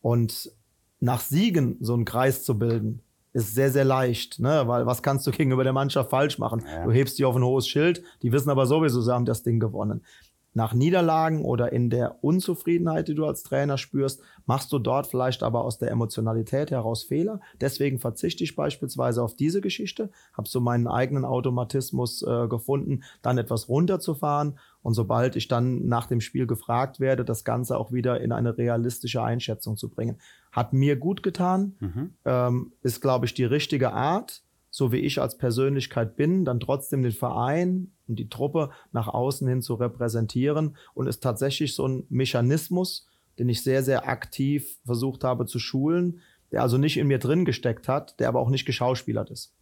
[0.00, 0.50] Und
[1.00, 3.02] nach Siegen so einen Kreis zu bilden,
[3.34, 4.62] ist sehr, sehr leicht, ne?
[4.66, 6.64] weil was kannst du gegenüber der Mannschaft falsch machen?
[6.66, 6.84] Ja.
[6.86, 9.60] Du hebst die auf ein hohes Schild, die wissen aber sowieso, sie haben das Ding
[9.60, 10.02] gewonnen
[10.56, 15.42] nach Niederlagen oder in der Unzufriedenheit, die du als Trainer spürst, machst du dort vielleicht
[15.42, 17.40] aber aus der Emotionalität heraus Fehler.
[17.60, 23.36] Deswegen verzichte ich beispielsweise auf diese Geschichte, habe so meinen eigenen Automatismus äh, gefunden, dann
[23.36, 28.22] etwas runterzufahren und sobald ich dann nach dem Spiel gefragt werde, das Ganze auch wieder
[28.22, 30.18] in eine realistische Einschätzung zu bringen.
[30.52, 32.14] Hat mir gut getan, mhm.
[32.24, 34.45] ähm, ist, glaube ich, die richtige Art
[34.76, 39.48] so wie ich als Persönlichkeit bin, dann trotzdem den Verein und die Truppe nach außen
[39.48, 43.08] hin zu repräsentieren und ist tatsächlich so ein Mechanismus,
[43.38, 46.20] den ich sehr, sehr aktiv versucht habe zu schulen,
[46.52, 49.54] der also nicht in mir drin gesteckt hat, der aber auch nicht geschauspielert ist.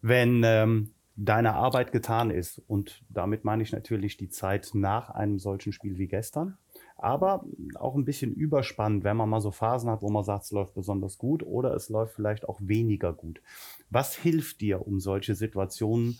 [0.00, 5.38] Wenn ähm, deine Arbeit getan ist, und damit meine ich natürlich die Zeit nach einem
[5.38, 6.56] solchen Spiel wie gestern,
[6.96, 10.52] aber auch ein bisschen überspannend, wenn man mal so Phasen hat, wo man sagt, es
[10.52, 13.42] läuft besonders gut oder es läuft vielleicht auch weniger gut.
[13.90, 16.18] Was hilft dir, um solche Situationen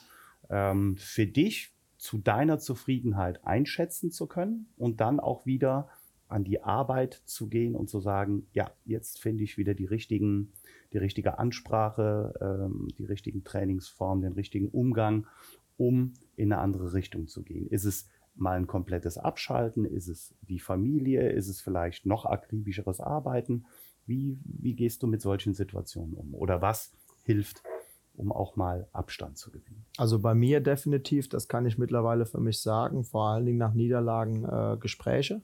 [0.50, 5.88] ähm, für dich zu deiner Zufriedenheit einschätzen zu können und dann auch wieder
[6.28, 10.52] an die Arbeit zu gehen und zu sagen, ja, jetzt finde ich wieder die richtigen,
[10.92, 15.26] die richtige Ansprache, ähm, die richtigen Trainingsformen, den richtigen Umgang,
[15.76, 17.68] um in eine andere Richtung zu gehen.
[17.68, 19.84] Ist es mal ein komplettes Abschalten?
[19.84, 21.30] Ist es die Familie?
[21.30, 23.66] Ist es vielleicht noch akribischeres Arbeiten?
[24.06, 26.34] Wie, wie gehst du mit solchen Situationen um?
[26.34, 26.92] Oder was
[27.24, 27.62] hilft,
[28.16, 29.84] um auch mal Abstand zu gewinnen?
[29.96, 33.74] Also bei mir definitiv, das kann ich mittlerweile für mich sagen, vor allen Dingen nach
[33.74, 35.40] Niederlagen äh, Gespräche.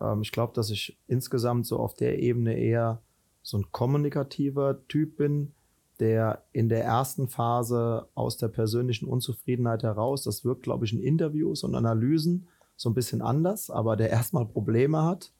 [0.00, 3.02] Ähm, ich glaube, dass ich insgesamt so auf der Ebene eher
[3.42, 5.52] so ein kommunikativer Typ bin,
[6.00, 11.02] der in der ersten Phase aus der persönlichen Unzufriedenheit heraus, das wirkt, glaube ich, in
[11.02, 15.32] Interviews und Analysen so ein bisschen anders, aber der erstmal Probleme hat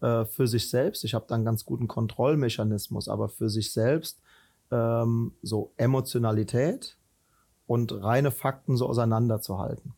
[0.00, 1.04] äh, für sich selbst.
[1.04, 4.20] Ich habe da einen ganz guten Kontrollmechanismus, aber für sich selbst
[4.70, 6.96] ähm, so Emotionalität
[7.66, 9.94] und reine Fakten so auseinanderzuhalten.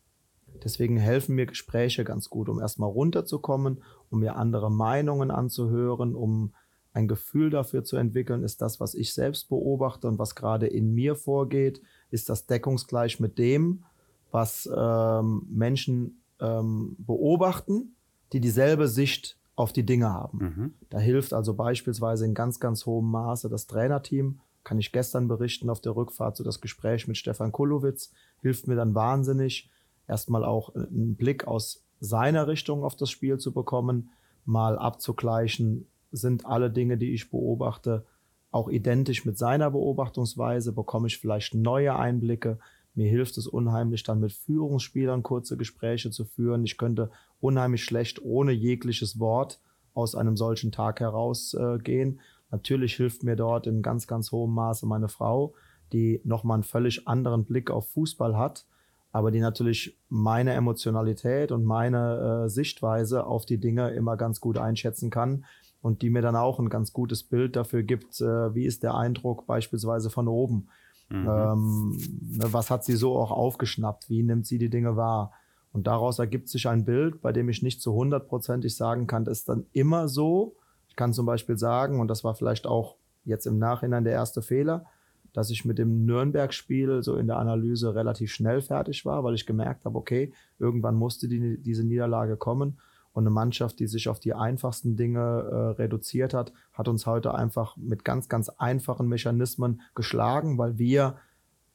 [0.63, 6.53] Deswegen helfen mir Gespräche ganz gut, um erstmal runterzukommen, um mir andere Meinungen anzuhören, um
[6.93, 10.93] ein Gefühl dafür zu entwickeln, ist das, was ich selbst beobachte und was gerade in
[10.93, 13.83] mir vorgeht, ist das deckungsgleich mit dem,
[14.31, 17.95] was ähm, Menschen ähm, beobachten,
[18.33, 20.37] die dieselbe Sicht auf die Dinge haben.
[20.37, 20.73] Mhm.
[20.89, 24.39] Da hilft also beispielsweise in ganz, ganz hohem Maße das Trainerteam.
[24.63, 28.75] Kann ich gestern berichten auf der Rückfahrt, so das Gespräch mit Stefan Kulowitz hilft mir
[28.75, 29.69] dann wahnsinnig,
[30.07, 34.11] erstmal auch einen Blick aus seiner Richtung auf das Spiel zu bekommen,
[34.45, 38.05] mal abzugleichen, sind alle Dinge, die ich beobachte,
[38.51, 42.57] auch identisch mit seiner Beobachtungsweise, bekomme ich vielleicht neue Einblicke.
[42.95, 46.63] Mir hilft es unheimlich, dann mit Führungsspielern kurze Gespräche zu führen.
[46.63, 49.61] Ich könnte unheimlich schlecht ohne jegliches Wort
[49.93, 52.17] aus einem solchen Tag herausgehen.
[52.17, 55.53] Äh, Natürlich hilft mir dort in ganz, ganz hohem Maße meine Frau,
[55.93, 58.65] die nochmal einen völlig anderen Blick auf Fußball hat,
[59.11, 64.57] aber die natürlich meine Emotionalität und meine äh, Sichtweise auf die Dinge immer ganz gut
[64.57, 65.45] einschätzen kann
[65.81, 68.95] und die mir dann auch ein ganz gutes Bild dafür gibt, äh, wie ist der
[68.95, 70.67] Eindruck beispielsweise von oben.
[71.09, 71.27] Mhm.
[71.27, 71.97] Ähm,
[72.37, 74.09] ne, was hat sie so auch aufgeschnappt?
[74.09, 75.31] Wie nimmt sie die Dinge wahr?
[75.71, 79.39] Und daraus ergibt sich ein Bild, bei dem ich nicht zu hundertprozentig sagen kann, das
[79.39, 80.55] ist dann immer so.
[80.87, 84.41] Ich kann zum Beispiel sagen, und das war vielleicht auch jetzt im Nachhinein der erste
[84.41, 84.85] Fehler,
[85.33, 89.45] dass ich mit dem Nürnberg-Spiel so in der Analyse relativ schnell fertig war, weil ich
[89.45, 92.79] gemerkt habe, okay, irgendwann musste die, diese Niederlage kommen.
[93.13, 97.33] Und eine Mannschaft, die sich auf die einfachsten Dinge äh, reduziert hat, hat uns heute
[97.33, 101.15] einfach mit ganz, ganz einfachen Mechanismen geschlagen, weil wir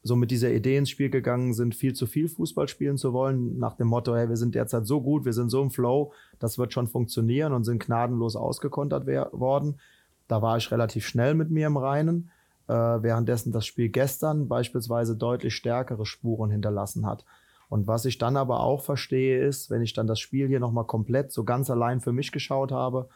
[0.05, 3.57] so mit dieser Idee ins Spiel gegangen sind, viel zu viel Fußball spielen zu wollen,
[3.57, 6.59] nach dem Motto, hey, wir sind derzeit so gut, wir sind so im Flow, das
[6.59, 9.79] wird schon funktionieren und sind gnadenlos ausgekontert worden.
[10.27, 12.29] Da war ich relativ schnell mit mir im Reinen,
[12.67, 17.25] äh, währenddessen das Spiel gestern beispielsweise deutlich stärkere Spuren hinterlassen hat.
[17.69, 20.85] Und was ich dann aber auch verstehe, ist, wenn ich dann das Spiel hier nochmal
[20.85, 23.09] komplett so ganz allein für mich geschaut habe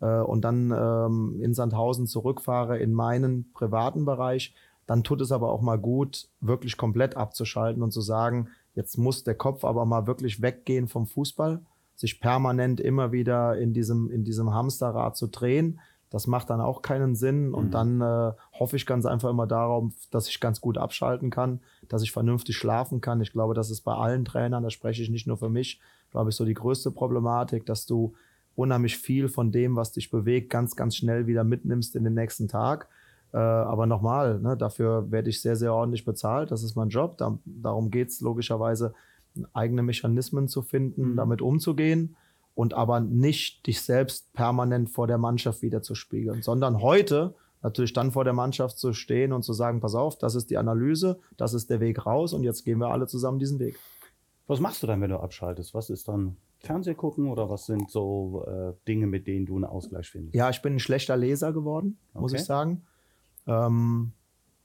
[0.00, 4.54] äh, und dann ähm, in Sandhausen zurückfahre in meinen privaten Bereich,
[4.86, 9.24] dann tut es aber auch mal gut, wirklich komplett abzuschalten und zu sagen, jetzt muss
[9.24, 11.60] der Kopf aber mal wirklich weggehen vom Fußball,
[11.96, 16.82] sich permanent immer wieder in diesem, in diesem Hamsterrad zu drehen das macht dann auch
[16.82, 17.52] keinen Sinn.
[17.52, 17.70] Und mhm.
[17.70, 22.02] dann äh, hoffe ich ganz einfach immer darauf, dass ich ganz gut abschalten kann, dass
[22.02, 23.20] ich vernünftig schlafen kann.
[23.20, 26.30] Ich glaube, das ist bei allen Trainern, da spreche ich nicht nur für mich, glaube
[26.30, 28.14] ich, so die größte Problematik, dass du
[28.54, 32.48] unheimlich viel von dem, was dich bewegt, ganz, ganz schnell wieder mitnimmst in den nächsten
[32.48, 32.88] Tag.
[33.32, 36.50] Äh, aber nochmal, ne, dafür werde ich sehr, sehr ordentlich bezahlt.
[36.50, 37.18] Das ist mein Job.
[37.18, 38.94] Da, darum geht es logischerweise,
[39.52, 41.16] eigene Mechanismen zu finden, mhm.
[41.16, 42.16] damit umzugehen
[42.56, 47.92] und aber nicht dich selbst permanent vor der Mannschaft wieder zu spiegeln, sondern heute natürlich
[47.92, 51.20] dann vor der Mannschaft zu stehen und zu sagen, pass auf, das ist die Analyse,
[51.36, 53.78] das ist der Weg raus und jetzt gehen wir alle zusammen diesen Weg.
[54.46, 55.74] Was machst du dann, wenn du abschaltest?
[55.74, 59.64] Was ist dann Fernseh gucken oder was sind so äh, Dinge, mit denen du einen
[59.64, 60.34] Ausgleich findest?
[60.34, 62.40] Ja, ich bin ein schlechter Leser geworden, muss okay.
[62.40, 62.86] ich sagen.
[63.46, 64.12] Ähm,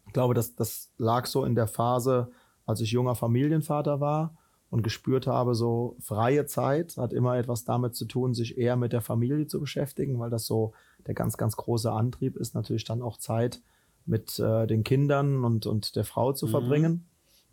[0.08, 2.32] ich glaube, das, das lag so in der Phase,
[2.65, 4.38] als ich junger Familienvater war
[4.71, 8.93] und gespürt habe, so freie Zeit hat immer etwas damit zu tun, sich eher mit
[8.93, 10.73] der Familie zu beschäftigen, weil das so
[11.05, 13.62] der ganz, ganz große Antrieb ist, natürlich dann auch Zeit
[14.05, 16.51] mit äh, den Kindern und, und der Frau zu mhm.
[16.51, 17.05] verbringen.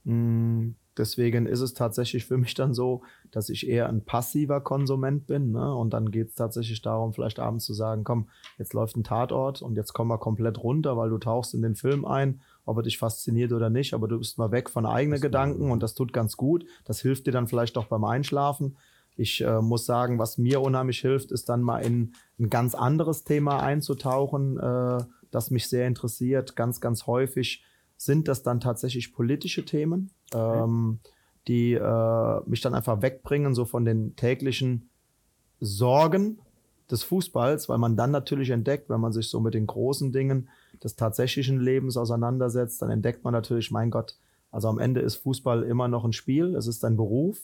[0.05, 3.03] Mm, deswegen ist es tatsächlich für mich dann so,
[3.33, 5.51] dass ich eher ein passiver Konsument bin.
[5.51, 5.75] Ne?
[5.75, 8.29] Und dann geht es tatsächlich darum, vielleicht abends zu sagen, komm,
[8.59, 11.75] jetzt läuft ein Tatort und jetzt komm mal komplett runter, weil du tauchst in den
[11.75, 15.21] Film ein ob er dich fasziniert oder nicht, aber du bist mal weg von eigenen
[15.21, 16.67] Gedanken und das tut ganz gut.
[16.85, 18.77] Das hilft dir dann vielleicht auch beim Einschlafen.
[19.17, 23.25] Ich äh, muss sagen, was mir unheimlich hilft, ist dann mal in ein ganz anderes
[23.25, 26.57] Thema einzutauchen, äh, das mich sehr interessiert.
[26.57, 27.65] Ganz, ganz häufig
[27.97, 31.01] sind das dann tatsächlich politische Themen, ähm,
[31.49, 34.91] die äh, mich dann einfach wegbringen, so von den täglichen
[35.59, 36.39] Sorgen
[36.91, 40.49] des Fußballs, weil man dann natürlich entdeckt, wenn man sich so mit den großen Dingen
[40.83, 44.17] des tatsächlichen Lebens auseinandersetzt, dann entdeckt man natürlich, mein Gott,
[44.51, 47.39] also am Ende ist Fußball immer noch ein Spiel, es ist ein Beruf,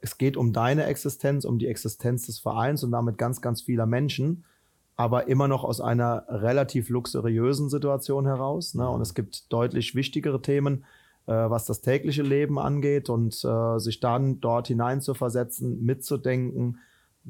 [0.00, 3.86] es geht um deine Existenz, um die Existenz des Vereins und damit ganz, ganz vieler
[3.86, 4.44] Menschen,
[4.96, 8.74] aber immer noch aus einer relativ luxuriösen Situation heraus.
[8.74, 8.88] Ne?
[8.88, 10.84] Und es gibt deutlich wichtigere Themen,
[11.26, 16.78] äh, was das tägliche Leben angeht und äh, sich dann dort hineinzuversetzen, mitzudenken,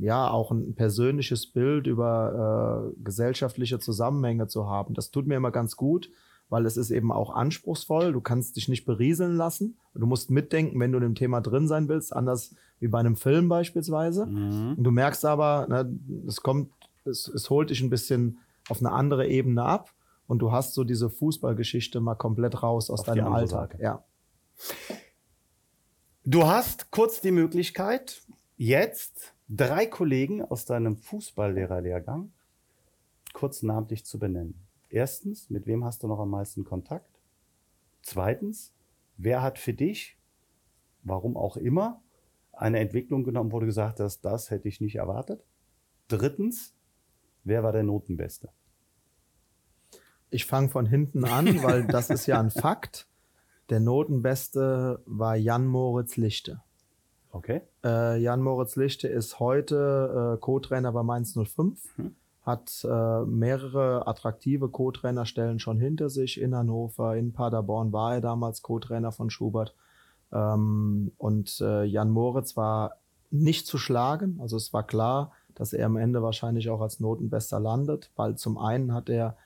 [0.01, 4.95] ja, auch ein persönliches Bild über äh, gesellschaftliche Zusammenhänge zu haben.
[4.95, 6.11] Das tut mir immer ganz gut,
[6.49, 8.13] weil es ist eben auch anspruchsvoll.
[8.13, 9.79] Du kannst dich nicht berieseln lassen.
[9.95, 13.17] Du musst mitdenken, wenn du in dem Thema drin sein willst, anders wie bei einem
[13.17, 14.27] Film beispielsweise.
[14.27, 14.75] Mhm.
[14.79, 16.73] Und du merkst aber, ne, es kommt,
[17.05, 19.93] es, es holt dich ein bisschen auf eine andere Ebene ab
[20.27, 23.77] und du hast so diese Fußballgeschichte mal komplett raus aus auf deinem Alltag.
[23.81, 24.05] Ja.
[26.25, 28.23] Du hast kurz die Möglichkeit,
[28.57, 32.31] jetzt drei Kollegen aus deinem Fußballlehrerlehrgang
[33.33, 34.55] kurz namentlich zu benennen.
[34.89, 37.21] Erstens, mit wem hast du noch am meisten Kontakt?
[38.03, 38.73] Zweitens,
[39.17, 40.17] wer hat für dich,
[41.03, 42.01] warum auch immer,
[42.53, 45.45] eine Entwicklung genommen, wo du gesagt hast, das hätte ich nicht erwartet?
[46.09, 46.75] Drittens,
[47.45, 48.51] wer war der Notenbeste?
[50.31, 53.09] Ich fange von hinten an, weil das ist ja ein Fakt.
[53.69, 56.63] Der Notenbeste war Jan Moritz Lichte.
[57.33, 57.63] Okay.
[57.85, 61.97] Äh, Jan Moritz Lichte ist heute äh, Co-Trainer bei Mainz 05.
[61.97, 66.41] Mhm hat äh, mehrere attraktive Co-Trainerstellen schon hinter sich.
[66.41, 69.75] In Hannover, in Paderborn war er damals Co-Trainer von Schubert.
[70.33, 72.97] Ähm, und äh, Jan Moritz war
[73.31, 74.39] nicht zu schlagen.
[74.41, 78.57] Also es war klar, dass er am Ende wahrscheinlich auch als Notenbester landet, weil zum
[78.57, 79.37] einen hat er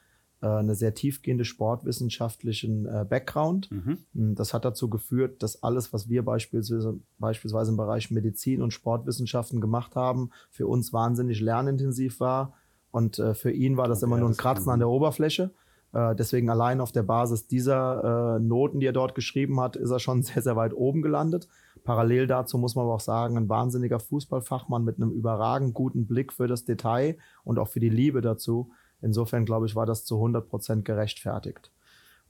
[0.46, 3.70] eine sehr tiefgehende sportwissenschaftlichen äh, Background.
[3.70, 3.98] Mhm.
[4.14, 8.72] Hm, das hat dazu geführt, dass alles, was wir beispielsweise, beispielsweise im Bereich Medizin und
[8.72, 12.54] Sportwissenschaften gemacht haben, für uns wahnsinnig lernintensiv war
[12.94, 15.50] und äh, für ihn war das okay, immer nur ein Kratzen an der Oberfläche.
[15.92, 19.90] Äh, deswegen allein auf der Basis dieser äh, Noten, die er dort geschrieben hat, ist
[19.90, 21.48] er schon sehr, sehr weit oben gelandet.
[21.82, 26.32] Parallel dazu muss man aber auch sagen, ein wahnsinniger Fußballfachmann mit einem überragend guten Blick
[26.32, 28.70] für das Detail und auch für die Liebe dazu.
[29.04, 31.70] Insofern, glaube ich, war das zu 100 Prozent gerechtfertigt.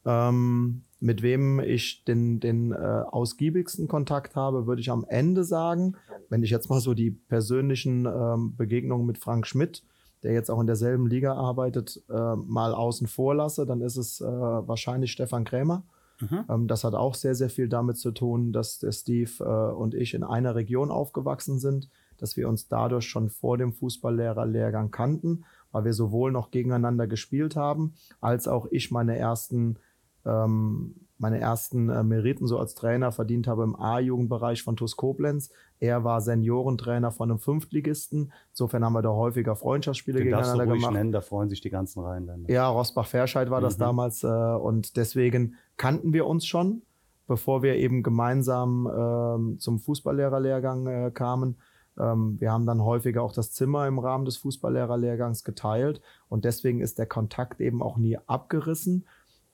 [0.04, 5.96] Ähm, mit wem ich den, den äh, ausgiebigsten Kontakt habe, würde ich am Ende sagen,
[6.28, 9.82] wenn ich jetzt mal so die persönlichen ähm, Begegnungen mit Frank Schmidt
[10.24, 14.22] der jetzt auch in derselben Liga arbeitet, äh, mal außen vor lasse, dann ist es
[14.22, 15.84] äh, wahrscheinlich Stefan Krämer.
[16.18, 16.44] Mhm.
[16.48, 19.94] Ähm, das hat auch sehr, sehr viel damit zu tun, dass der Steve äh, und
[19.94, 25.44] ich in einer Region aufgewachsen sind, dass wir uns dadurch schon vor dem Fußballlehrerlehrgang kannten,
[25.74, 29.78] weil wir sowohl noch gegeneinander gespielt haben, als auch ich meine ersten
[30.24, 35.50] ähm, meine ersten äh, Meriten so als Trainer verdient habe im A-Jugendbereich von TuS Koblenz.
[35.78, 38.32] Er war Seniorentrainer von einem Fünftligisten.
[38.50, 40.92] Insofern haben wir da häufiger Freundschaftsspiele Den gegeneinander du gemacht.
[40.92, 42.44] Nennen, da freuen sich die ganzen Reihen dann.
[42.48, 43.64] Ja, Rosbach-Ferscheid war mhm.
[43.64, 46.82] das damals äh, und deswegen kannten wir uns schon,
[47.26, 51.56] bevor wir eben gemeinsam äh, zum Fußballlehrerlehrgang äh, kamen.
[51.98, 56.80] Ähm, wir haben dann häufiger auch das Zimmer im Rahmen des Fußballlehrerlehrgangs geteilt und deswegen
[56.80, 59.06] ist der Kontakt eben auch nie abgerissen.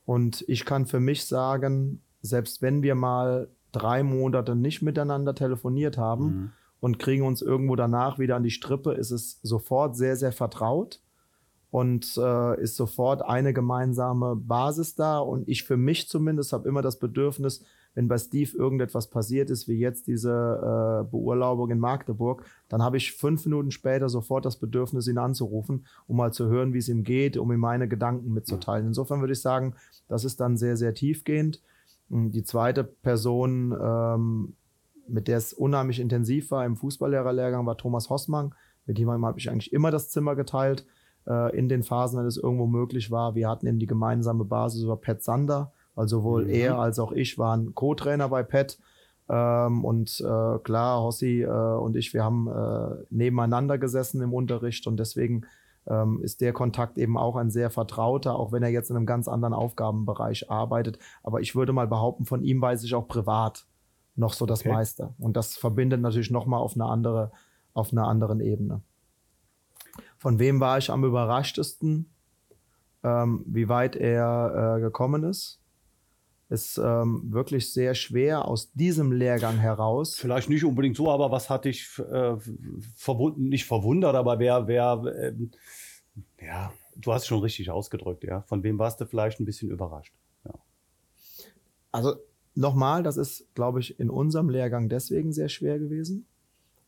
[0.05, 5.99] Und ich kann für mich sagen, selbst wenn wir mal drei Monate nicht miteinander telefoniert
[5.99, 6.53] haben mhm.
[6.81, 11.01] und kriegen uns irgendwo danach wieder an die Strippe, ist es sofort sehr, sehr vertraut
[11.71, 15.19] und äh, ist sofort eine gemeinsame Basis da.
[15.19, 19.69] Und ich für mich zumindest habe immer das Bedürfnis, wenn bei Steve irgendetwas passiert ist,
[19.69, 24.57] wie jetzt diese äh, Beurlaubung in Magdeburg, dann habe ich fünf Minuten später sofort das
[24.57, 28.33] Bedürfnis, ihn anzurufen, um mal zu hören, wie es ihm geht, um ihm meine Gedanken
[28.33, 28.87] mitzuteilen.
[28.87, 29.75] Insofern würde ich sagen,
[30.09, 31.61] das ist dann sehr, sehr tiefgehend.
[32.09, 34.55] Die zweite Person, ähm,
[35.09, 38.55] mit der es unheimlich intensiv war im Fußballlehrerlehrgang, war Thomas Hossmann.
[38.87, 40.87] Mit ihm habe ich eigentlich immer das Zimmer geteilt
[41.27, 43.35] äh, in den Phasen, wenn es irgendwo möglich war.
[43.35, 46.51] Wir hatten eben die gemeinsame Basis über Pat Sander, weil sowohl mhm.
[46.51, 48.79] er als auch ich waren Co-Trainer bei Pat.
[49.29, 54.87] Ähm, und äh, klar, Hossi äh, und ich, wir haben äh, nebeneinander gesessen im Unterricht
[54.87, 55.43] und deswegen
[55.87, 59.05] ähm, ist der Kontakt eben auch ein sehr vertrauter, auch wenn er jetzt in einem
[59.05, 60.99] ganz anderen Aufgabenbereich arbeitet.
[61.23, 63.67] Aber ich würde mal behaupten, von ihm weiß ich auch privat
[64.17, 64.73] noch so das okay.
[64.73, 65.13] meiste.
[65.19, 67.31] Und das verbindet natürlich nochmal auf eine andere,
[67.75, 68.81] auf einer anderen Ebene.
[70.17, 72.11] Von wem war ich am überraschtesten?
[73.03, 75.60] Ähm, wie weit er äh, gekommen ist
[76.51, 80.17] ist ähm, wirklich sehr schwer aus diesem Lehrgang heraus.
[80.17, 82.37] Vielleicht nicht unbedingt so, aber was hat dich äh,
[82.97, 85.33] verwund nicht verwundert, aber wer, wer, äh,
[86.45, 88.43] ja, du hast es schon richtig ausgedrückt, ja.
[88.43, 90.13] Von wem warst du vielleicht ein bisschen überrascht?
[90.45, 90.55] Ja.
[91.93, 92.17] Also
[92.57, 96.27] nochmal, das ist, glaube ich, in unserem Lehrgang deswegen sehr schwer gewesen,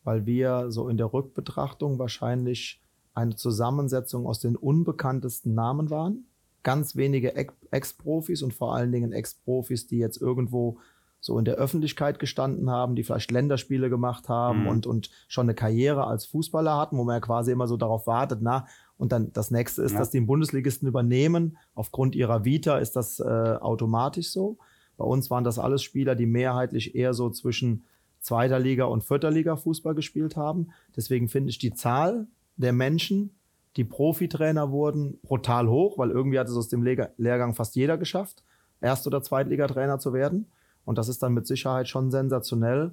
[0.03, 2.83] weil wir so in der Rückbetrachtung wahrscheinlich
[3.14, 6.25] eine Zusammensetzung aus den unbekanntesten Namen waren
[6.62, 7.35] ganz wenige
[7.70, 10.79] Ex-Profis und vor allen Dingen Ex-Profis, die jetzt irgendwo
[11.20, 14.68] so in der Öffentlichkeit gestanden haben, die vielleicht Länderspiele gemacht haben mhm.
[14.68, 18.09] und, und schon eine Karriere als Fußballer hatten, wo man ja quasi immer so darauf
[18.09, 18.66] wartet, na,
[18.98, 19.98] und dann das nächste ist, ja.
[19.98, 21.57] dass die Bundesligisten übernehmen.
[21.75, 24.59] Aufgrund ihrer Vita ist das äh, automatisch so.
[24.96, 27.85] Bei uns waren das alles Spieler, die mehrheitlich eher so zwischen
[28.20, 30.68] zweiter Liga und vierter Liga Fußball gespielt haben.
[30.96, 33.35] Deswegen finde ich die Zahl der Menschen,
[33.76, 38.42] die Profitrainer wurden, brutal hoch, weil irgendwie hat es aus dem Lehrgang fast jeder geschafft,
[38.80, 40.50] Erst- oder Zweitligatrainer zu werden.
[40.85, 42.92] Und das ist dann mit Sicherheit schon sensationell.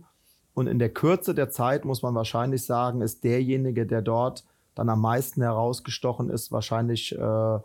[0.54, 4.90] Und in der Kürze der Zeit muss man wahrscheinlich sagen, ist derjenige, der dort dann
[4.90, 7.60] am meisten herausgestochen ist, wahrscheinlich äh,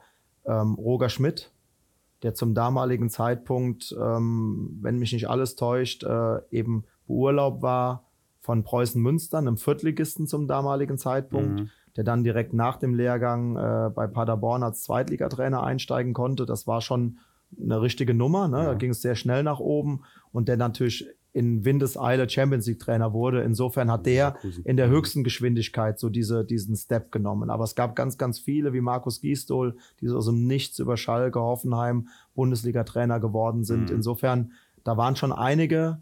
[0.47, 1.53] ähm, Roger Schmidt,
[2.23, 8.05] der zum damaligen Zeitpunkt, ähm, wenn mich nicht alles täuscht, äh, eben beurlaubt war
[8.41, 11.61] von Preußen Münster, einem Viertligisten zum damaligen Zeitpunkt.
[11.61, 16.47] Mhm der dann direkt nach dem Lehrgang äh, bei Paderborn als Zweitligatrainer einsteigen konnte.
[16.47, 17.19] Das war schon
[17.61, 18.49] eine richtige Nummer.
[18.49, 18.59] Ne?
[18.59, 18.65] Ja.
[18.65, 23.13] Da ging es sehr schnell nach oben und der natürlich in Windeseile Champions League Trainer
[23.13, 23.43] wurde.
[23.43, 27.51] Insofern hat der in der höchsten Geschwindigkeit so diese, diesen Step genommen.
[27.51, 30.97] Aber es gab ganz, ganz viele wie Markus Giestol, die so aus dem Nichts über
[30.97, 33.91] Schalke, Hoffenheim Bundesliga Trainer geworden sind.
[33.91, 33.97] Mhm.
[33.97, 34.53] Insofern,
[34.85, 35.99] da waren schon einige,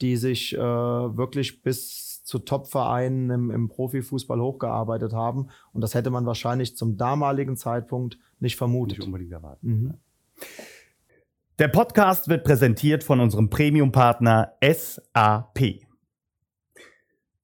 [0.00, 5.48] die sich äh, wirklich bis zu Top-Vereinen im, im Profifußball hochgearbeitet haben.
[5.72, 8.98] Und das hätte man wahrscheinlich zum damaligen Zeitpunkt nicht vermutet.
[8.98, 9.66] Nicht unbedingt erwarten.
[9.66, 9.94] Mhm.
[11.58, 15.80] Der Podcast wird präsentiert von unserem Premium-Partner SAP.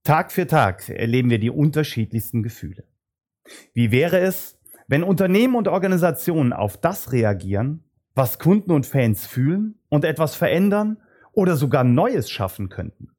[0.04, 2.84] Tag für Tag erleben wir die unterschiedlichsten Gefühle.
[3.74, 7.82] Wie wäre es, wenn Unternehmen und Organisationen auf das reagieren,
[8.14, 10.98] was Kunden und Fans fühlen und etwas verändern
[11.32, 13.15] oder sogar Neues schaffen könnten?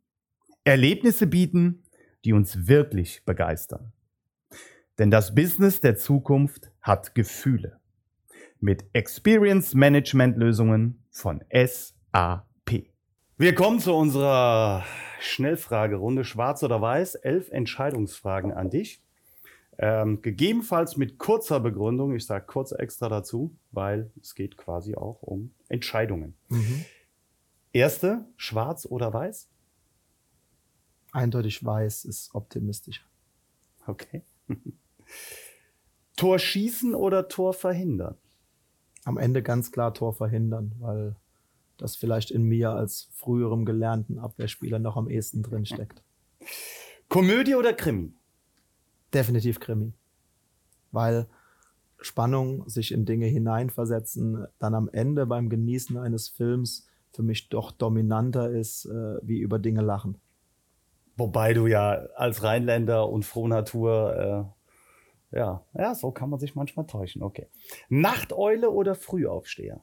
[0.67, 1.81] Erlebnisse bieten,
[2.25, 3.93] die uns wirklich begeistern.
[4.99, 7.79] Denn das Business der Zukunft hat Gefühle
[8.59, 12.91] mit Experience Management Lösungen von SAP.
[13.37, 14.83] Wir kommen zu unserer
[15.21, 17.15] Schnellfragerunde Schwarz oder Weiß.
[17.15, 19.01] Elf Entscheidungsfragen an dich.
[19.77, 22.13] Ähm, gegebenenfalls mit kurzer Begründung.
[22.13, 26.35] Ich sage kurz extra dazu, weil es geht quasi auch um Entscheidungen.
[26.49, 26.83] Mhm.
[27.71, 29.47] Erste, schwarz oder weiß?
[31.17, 33.05] Eindeutig weiß ist optimistischer.
[33.85, 34.23] Okay.
[36.15, 38.17] Tor schießen oder Tor verhindern?
[39.07, 41.15] am Ende ganz klar Tor verhindern, weil
[41.77, 46.03] das vielleicht in mir als früherem gelernten Abwehrspieler noch am ehesten drin steckt.
[47.09, 48.13] Komödie oder Krimi?
[49.13, 49.93] Definitiv Krimi.
[50.91, 51.27] Weil
[52.01, 57.71] Spannung, sich in Dinge hineinversetzen, dann am Ende beim Genießen eines Films für mich doch
[57.71, 60.19] dominanter ist, äh, wie über Dinge lachen.
[61.17, 64.57] Wobei du ja als Rheinländer und Frohnatur äh,
[65.31, 67.21] ja, ja, so kann man sich manchmal täuschen.
[67.21, 67.47] Okay.
[67.89, 69.81] Nachteule oder Frühaufsteher?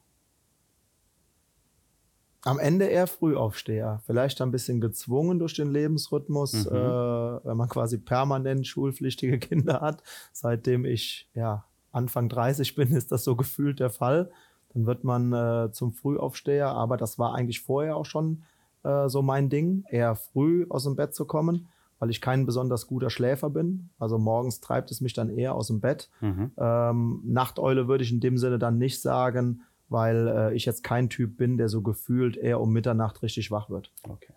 [2.43, 4.01] Am Ende eher Frühaufsteher.
[4.05, 6.76] Vielleicht ein bisschen gezwungen durch den Lebensrhythmus, mhm.
[6.76, 10.03] äh, wenn man quasi permanent schulpflichtige Kinder hat.
[10.32, 14.30] Seitdem ich ja, Anfang 30 bin, ist das so gefühlt der Fall.
[14.72, 18.45] Dann wird man äh, zum Frühaufsteher, aber das war eigentlich vorher auch schon
[18.85, 21.68] äh, so mein Ding, eher früh aus dem Bett zu kommen
[22.05, 23.89] weil ich kein besonders guter Schläfer bin.
[23.99, 26.11] Also morgens treibt es mich dann eher aus dem Bett.
[26.20, 26.53] Mhm.
[26.59, 31.09] Ähm, Nachteule würde ich in dem Sinne dann nicht sagen, weil äh, ich jetzt kein
[31.09, 33.91] Typ bin, der so gefühlt eher um Mitternacht richtig wach wird.
[34.07, 34.35] Okay.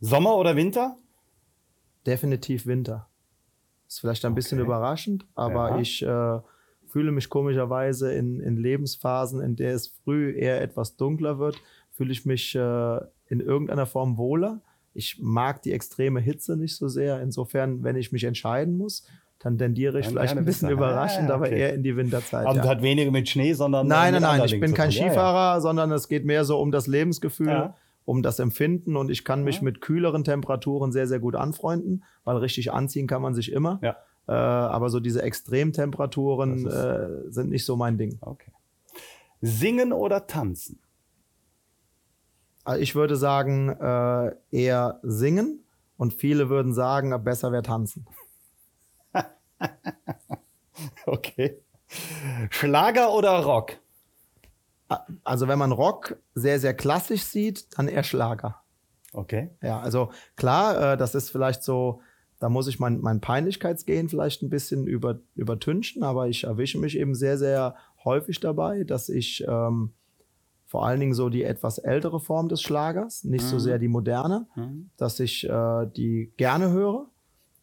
[0.00, 0.96] Sommer oder Winter?
[2.06, 3.08] Definitiv Winter.
[3.86, 4.36] Ist vielleicht ein okay.
[4.36, 5.78] bisschen überraschend, aber ja.
[5.78, 6.40] ich äh,
[6.86, 11.60] fühle mich komischerweise in, in Lebensphasen, in der es früh eher etwas dunkler wird,
[12.00, 12.96] fühle ich mich äh,
[13.26, 14.62] in irgendeiner Form wohler.
[14.94, 17.20] Ich mag die extreme Hitze nicht so sehr.
[17.20, 19.06] Insofern, wenn ich mich entscheiden muss,
[19.38, 20.82] dann tendiere ich dann vielleicht ein bisschen Winter.
[20.82, 21.46] überraschend, ah, okay.
[21.46, 22.46] aber eher in die Winterzeit.
[22.46, 22.66] Aber ja.
[22.66, 23.86] hat weniger mit Schnee, sondern.
[23.86, 26.86] Nein, nein, nein, ich bin kein Skifahrer, ja, sondern es geht mehr so um das
[26.86, 27.74] Lebensgefühl,
[28.06, 32.38] um das Empfinden und ich kann mich mit kühleren Temperaturen sehr, sehr gut anfreunden, weil
[32.38, 33.78] richtig anziehen kann man sich immer.
[33.82, 33.96] Ja.
[34.26, 38.16] Äh, aber so diese Extremtemperaturen äh, sind nicht so mein Ding.
[38.22, 38.52] Okay.
[39.42, 40.80] Singen oder tanzen?
[42.64, 45.64] Also ich würde sagen, äh, eher singen
[45.96, 48.06] und viele würden sagen, besser wäre tanzen.
[51.06, 51.60] okay.
[52.50, 53.78] Schlager oder Rock?
[55.24, 58.62] Also wenn man Rock sehr, sehr klassisch sieht, dann eher Schlager.
[59.12, 59.50] Okay.
[59.62, 62.00] Ja, also klar, äh, das ist vielleicht so,
[62.38, 66.96] da muss ich mein, mein Peinlichkeitsgehen vielleicht ein bisschen über, übertünchen, aber ich erwische mich
[66.96, 69.92] eben sehr, sehr häufig dabei, dass ich ähm,
[70.70, 73.48] vor allen Dingen so die etwas ältere Form des Schlagers, nicht mhm.
[73.48, 74.90] so sehr die moderne, mhm.
[74.96, 77.06] dass ich äh, die gerne höre.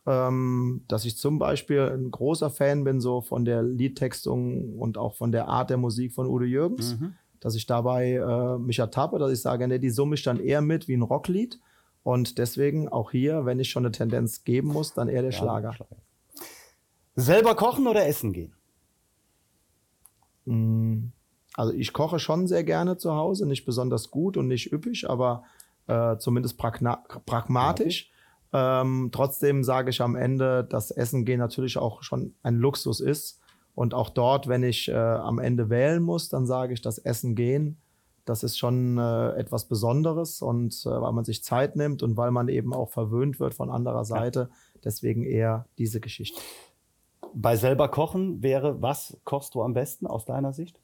[0.05, 5.15] Ähm, dass ich zum Beispiel ein großer Fan bin, so von der Liedtextung und auch
[5.15, 7.13] von der Art der Musik von Udo Jürgens, mhm.
[7.39, 10.61] dass ich dabei äh, mich ertappe, dass ich sage, ne, die summe ich dann eher
[10.61, 11.61] mit wie ein Rocklied.
[12.03, 15.37] Und deswegen auch hier, wenn ich schon eine Tendenz geben muss, dann eher der ja,
[15.37, 15.73] Schlager.
[15.73, 15.95] Schlager.
[17.15, 18.53] Selber kochen oder essen gehen?
[20.43, 21.11] Mm.
[21.57, 25.43] Also ich koche schon sehr gerne zu Hause, nicht besonders gut und nicht üppig, aber
[25.87, 28.11] äh, zumindest pragmatisch.
[28.53, 33.41] Ähm, trotzdem sage ich am Ende, dass Essen gehen natürlich auch schon ein Luxus ist.
[33.73, 37.35] Und auch dort, wenn ich äh, am Ende wählen muss, dann sage ich, dass Essen
[37.35, 37.77] gehen,
[38.23, 42.29] das ist schon äh, etwas Besonderes und äh, weil man sich Zeit nimmt und weil
[42.29, 44.49] man eben auch verwöhnt wird von anderer Seite.
[44.83, 46.39] Deswegen eher diese Geschichte.
[47.33, 50.79] Bei selber Kochen wäre, was kochst du am besten aus deiner Sicht?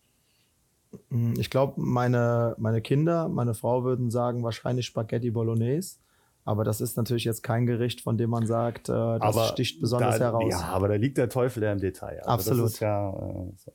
[1.10, 5.98] Hm, ich glaube, meine, meine Kinder, meine Frau würden sagen wahrscheinlich Spaghetti Bolognese.
[6.46, 9.80] Aber das ist natürlich jetzt kein Gericht, von dem man sagt, äh, das aber sticht
[9.80, 10.50] besonders da, heraus.
[10.50, 12.22] Ja, aber da liegt der Teufel ja im Detail.
[12.26, 12.80] Also Absolut.
[12.82, 13.72] Ja, äh, so.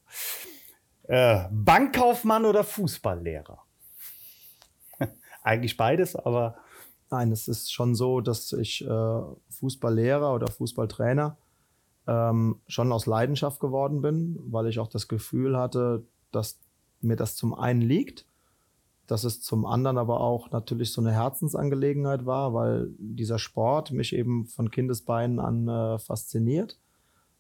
[1.05, 3.59] äh, Bankkaufmann oder Fußballlehrer?
[5.43, 6.57] Eigentlich beides, aber.
[7.11, 11.39] Nein, es ist schon so, dass ich äh, Fußballlehrer oder Fußballtrainer
[12.07, 16.03] ähm, schon aus Leidenschaft geworden bin, weil ich auch das Gefühl hatte,
[16.33, 16.59] dass
[17.01, 18.27] mir das zum einen liegt
[19.09, 24.15] dass es zum anderen aber auch natürlich so eine Herzensangelegenheit war, weil dieser Sport mich
[24.15, 26.79] eben von Kindesbeinen an äh, fasziniert.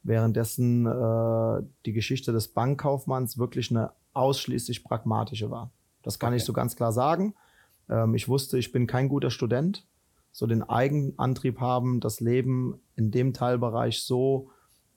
[0.02, 5.70] Währenddessen äh, die Geschichte des Bankkaufmanns wirklich eine ausschließlich pragmatische war.
[6.02, 6.38] Das kann okay.
[6.38, 7.34] ich so ganz klar sagen.
[7.90, 9.86] Ähm, ich wusste, ich bin kein guter Student.
[10.32, 14.48] So den Eigenantrieb haben, das Leben in dem Teilbereich so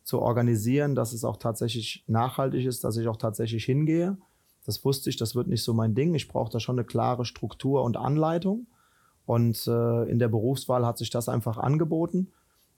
[0.04, 4.18] zu organisieren, dass es auch tatsächlich nachhaltig ist, dass ich auch tatsächlich hingehe.
[4.66, 6.14] Das wusste ich, das wird nicht so mein Ding.
[6.14, 8.68] Ich brauche da schon eine klare Struktur und Anleitung.
[9.26, 12.32] Und äh, in der Berufswahl hat sich das einfach angeboten.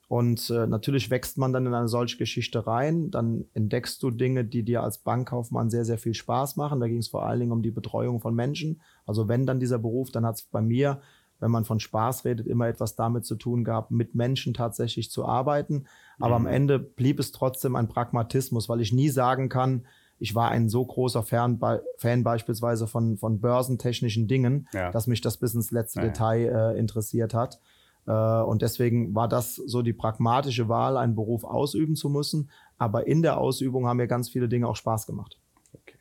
[0.08, 3.10] Und äh, natürlich wächst man dann in eine solche Geschichte rein.
[3.10, 6.80] Dann entdeckst du Dinge, die dir als Bankkaufmann sehr, sehr viel Spaß machen.
[6.80, 8.82] Da ging es vor allen Dingen um die Betreuung von Menschen.
[9.06, 11.02] Also wenn dann dieser Beruf, dann hat es bei mir,
[11.40, 15.26] wenn man von Spaß redet, immer etwas damit zu tun gehabt, mit Menschen tatsächlich zu
[15.26, 15.86] arbeiten.
[16.20, 16.46] Aber mhm.
[16.46, 19.86] am Ende blieb es trotzdem ein Pragmatismus, weil ich nie sagen kann,
[20.20, 21.60] ich war ein so großer Fan,
[21.98, 24.92] Fan beispielsweise von, von börsentechnischen Dingen, ja.
[24.92, 27.60] dass mich das bis ins letzte ja, Detail äh, interessiert hat.
[28.06, 32.50] Äh, und deswegen war das so die pragmatische Wahl, einen Beruf ausüben zu müssen.
[32.78, 35.40] Aber in der Ausübung haben mir ganz viele Dinge auch Spaß gemacht.
[35.74, 35.98] Okay.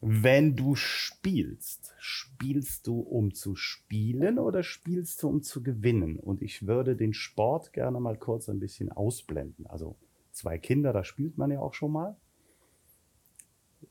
[0.00, 6.18] Wenn du spielst, spielst du, um zu spielen oder spielst du, um zu gewinnen?
[6.18, 9.66] Und ich würde den Sport gerne mal kurz ein bisschen ausblenden.
[9.66, 9.96] Also
[10.32, 12.16] zwei Kinder, da spielt man ja auch schon mal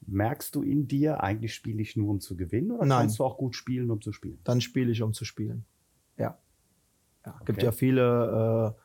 [0.06, 3.00] merkst du in dir, eigentlich spiele ich nur, um zu gewinnen oder Nein.
[3.02, 4.40] kannst du auch gut spielen, um zu spielen?
[4.44, 5.66] Dann spiele ich, um zu spielen.
[6.18, 6.38] Ja.
[7.26, 7.34] ja.
[7.36, 7.46] Okay.
[7.46, 8.82] Gibt ja viele, äh,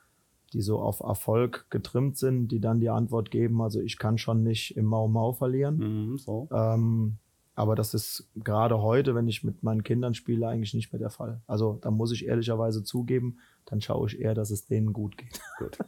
[0.53, 4.43] die so auf Erfolg getrimmt sind, die dann die Antwort geben, also ich kann schon
[4.43, 5.77] nicht im Mau Mau verlieren.
[6.11, 6.49] Mhm, so.
[6.53, 7.19] ähm,
[7.55, 11.11] aber das ist gerade heute, wenn ich mit meinen Kindern spiele, eigentlich nicht mehr der
[11.11, 11.43] Fall.
[11.47, 15.41] Also da muss ich ehrlicherweise zugeben, dann schaue ich eher, dass es denen gut geht.
[15.59, 15.79] Gut.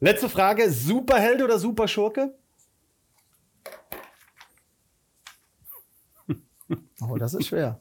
[0.00, 2.34] Letzte Frage: Superheld oder Superschurke?
[7.00, 7.80] Oh, das ist schwer.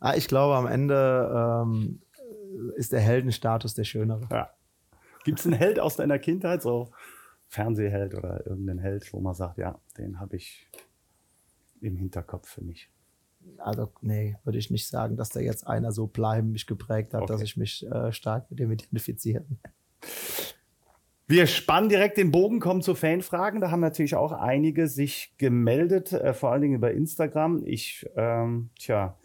[0.00, 2.00] ah, ich glaube, am Ende ähm,
[2.76, 4.26] ist der Heldenstatus der schönere.
[4.30, 4.50] Ja.
[5.24, 6.90] Gibt es einen Held aus deiner Kindheit, so
[7.48, 10.68] Fernsehheld oder irgendeinen Held, wo man sagt, ja, den habe ich
[11.80, 12.90] im Hinterkopf für mich?
[13.58, 17.22] Also, nee, würde ich nicht sagen, dass da jetzt einer so bleiben mich geprägt hat,
[17.22, 17.32] okay.
[17.32, 19.44] dass ich mich äh, stark mit dem identifiziere.
[21.26, 23.62] Wir spannen direkt den Bogen, kommen zu Fanfragen.
[23.62, 27.62] Da haben natürlich auch einige sich gemeldet, äh, vor allen Dingen über Instagram.
[27.64, 29.16] Ich, ähm, tja,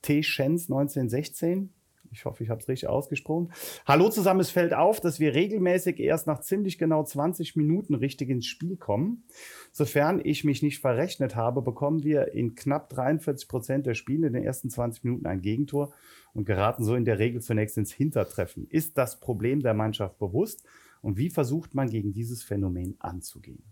[0.00, 0.22] T.
[0.22, 1.70] Schens 1916.
[2.12, 3.52] Ich hoffe, ich habe es richtig ausgesprochen.
[3.86, 8.30] Hallo zusammen, es fällt auf, dass wir regelmäßig erst nach ziemlich genau 20 Minuten richtig
[8.30, 9.24] ins Spiel kommen.
[9.72, 14.32] Sofern ich mich nicht verrechnet habe, bekommen wir in knapp 43 Prozent der Spiele in
[14.32, 15.92] den ersten 20 Minuten ein Gegentor
[16.34, 18.68] und geraten so in der Regel zunächst ins Hintertreffen.
[18.70, 20.64] Ist das Problem der Mannschaft bewusst?
[21.02, 23.62] Und wie versucht man gegen dieses Phänomen anzugehen?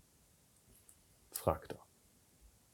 [1.31, 1.79] Fragt er.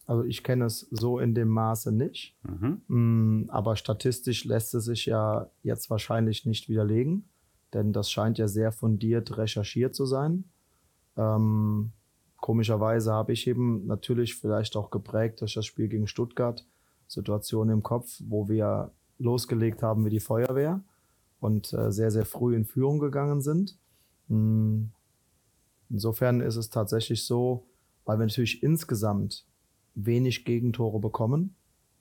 [0.06, 2.82] Also ich kenne es so in dem Maße nicht, mhm.
[2.88, 7.30] Mm, aber statistisch lässt es sich ja jetzt wahrscheinlich nicht widerlegen,
[7.74, 10.44] denn das scheint ja sehr fundiert recherchiert zu sein.
[11.16, 11.94] Ähm,
[12.38, 16.66] komischerweise habe ich eben natürlich vielleicht auch geprägt durch das Spiel gegen Stuttgart
[17.08, 20.82] Situationen im Kopf, wo wir losgelegt haben wie die Feuerwehr
[21.40, 23.78] und äh, sehr, sehr früh in Führung gegangen sind.
[24.34, 24.92] Hm.
[25.90, 27.68] Insofern ist es tatsächlich so,
[28.04, 29.46] weil wir natürlich insgesamt
[29.94, 31.56] wenig Gegentore bekommen.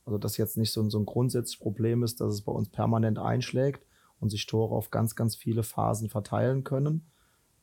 [0.06, 3.18] Also das jetzt nicht so, so ein grundsätzliches Problem ist, dass es bei uns permanent
[3.18, 3.84] einschlägt
[4.18, 7.06] und sich Tore auf ganz, ganz viele Phasen verteilen können.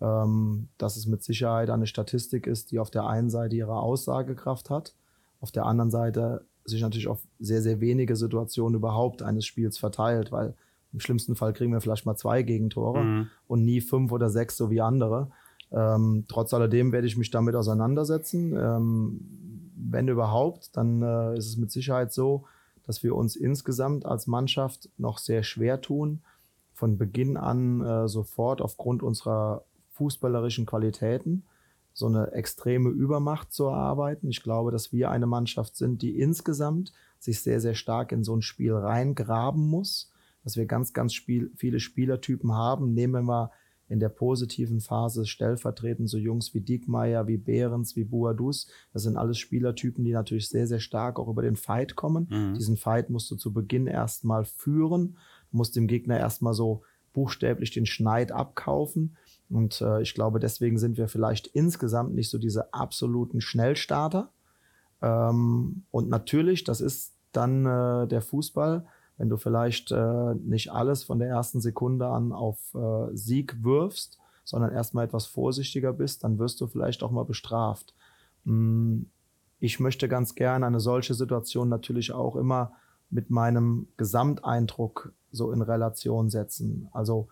[0.02, 4.70] Ähm, dass es mit Sicherheit eine Statistik ist, die auf der einen Seite ihre Aussagekraft
[4.70, 4.96] hat,
[5.42, 10.32] auf der anderen Seite sich natürlich auf sehr, sehr wenige Situationen überhaupt eines Spiels verteilt,
[10.32, 10.56] weil
[10.92, 13.28] im schlimmsten Fall kriegen wir vielleicht mal zwei Gegentore mhm.
[13.48, 15.32] und nie fünf oder sechs, so wie andere.
[15.72, 18.56] Ähm, trotz alledem werde ich mich damit auseinandersetzen.
[18.56, 22.46] Ähm, wenn überhaupt, dann äh, ist es mit Sicherheit so,
[22.86, 26.22] dass wir uns insgesamt als Mannschaft noch sehr schwer tun,
[26.74, 31.44] von Beginn an äh, sofort aufgrund unserer fußballerischen Qualitäten
[31.94, 34.30] so eine extreme Übermacht zu erarbeiten.
[34.30, 38.36] Ich glaube, dass wir eine Mannschaft sind, die insgesamt sich sehr, sehr stark in so
[38.36, 40.10] ein Spiel reingraben muss
[40.44, 42.94] dass wir ganz, ganz Spiel, viele Spielertypen haben.
[42.94, 43.52] Nehmen wir
[43.90, 48.68] in der positiven Phase stellvertretend so Jungs wie Diekmeyer, wie Behrens, wie Buadus.
[48.94, 52.28] Das sind alles Spielertypen, die natürlich sehr, sehr stark auch über den Fight kommen.
[52.30, 52.54] Mhm.
[52.54, 55.18] Diesen Fight musst du zu Beginn erstmal führen.
[55.52, 56.84] musst dem Gegner erstmal so
[57.14, 59.18] buchstäblich den Schneid abkaufen.
[59.50, 64.32] Und äh, ich glaube, deswegen sind wir vielleicht insgesamt nicht so diese absoluten Schnellstarter.
[65.02, 68.86] Ähm, und natürlich, das ist dann äh, der Fußball,
[69.20, 74.18] wenn du vielleicht äh, nicht alles von der ersten Sekunde an auf äh, Sieg wirfst,
[74.46, 77.94] sondern erstmal etwas vorsichtiger bist, dann wirst du vielleicht auch mal bestraft.
[78.46, 79.02] Mm,
[79.60, 82.72] ich möchte ganz gerne eine solche Situation natürlich auch immer
[83.10, 86.88] mit meinem Gesamteindruck so in Relation setzen.
[86.94, 87.28] Also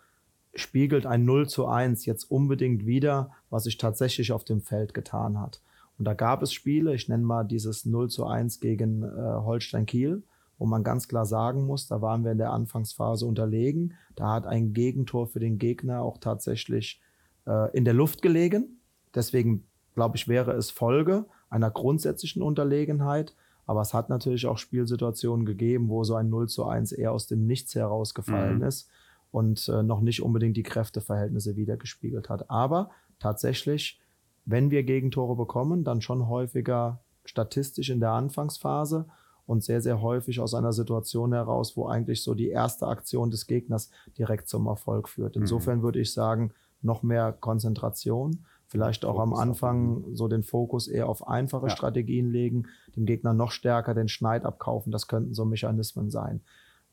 [0.56, 5.40] spiegelt ein 0 zu 1 jetzt unbedingt wieder, was sich tatsächlich auf dem Feld getan
[5.40, 5.62] hat.
[5.98, 9.86] Und da gab es Spiele, ich nenne mal dieses 0 zu 1 gegen äh, Holstein
[9.86, 10.24] Kiel,
[10.58, 13.94] wo man ganz klar sagen muss, da waren wir in der Anfangsphase unterlegen.
[14.16, 17.02] Da hat ein Gegentor für den Gegner auch tatsächlich
[17.46, 18.82] äh, in der Luft gelegen.
[19.14, 23.36] Deswegen glaube ich, wäre es Folge einer grundsätzlichen Unterlegenheit.
[23.66, 27.28] Aber es hat natürlich auch Spielsituationen gegeben, wo so ein 0 zu 1 eher aus
[27.28, 28.64] dem Nichts herausgefallen mhm.
[28.64, 28.90] ist
[29.32, 32.50] und äh, noch nicht unbedingt die Kräfteverhältnisse wiedergespiegelt hat.
[32.50, 34.00] Aber tatsächlich,
[34.46, 39.08] wenn wir Gegentore bekommen, dann schon häufiger statistisch in der Anfangsphase
[39.48, 43.48] und sehr, sehr häufig aus einer Situation heraus, wo eigentlich so die erste Aktion des
[43.48, 45.36] Gegners direkt zum Erfolg führt.
[45.36, 45.44] Mhm.
[45.44, 50.88] Insofern würde ich sagen, noch mehr Konzentration, vielleicht auch Fokus am Anfang so den Fokus
[50.88, 51.76] eher auf einfache ja.
[51.76, 54.92] Strategien legen, dem Gegner noch stärker den Schneid abkaufen.
[54.92, 56.42] Das könnten so Mechanismen sein.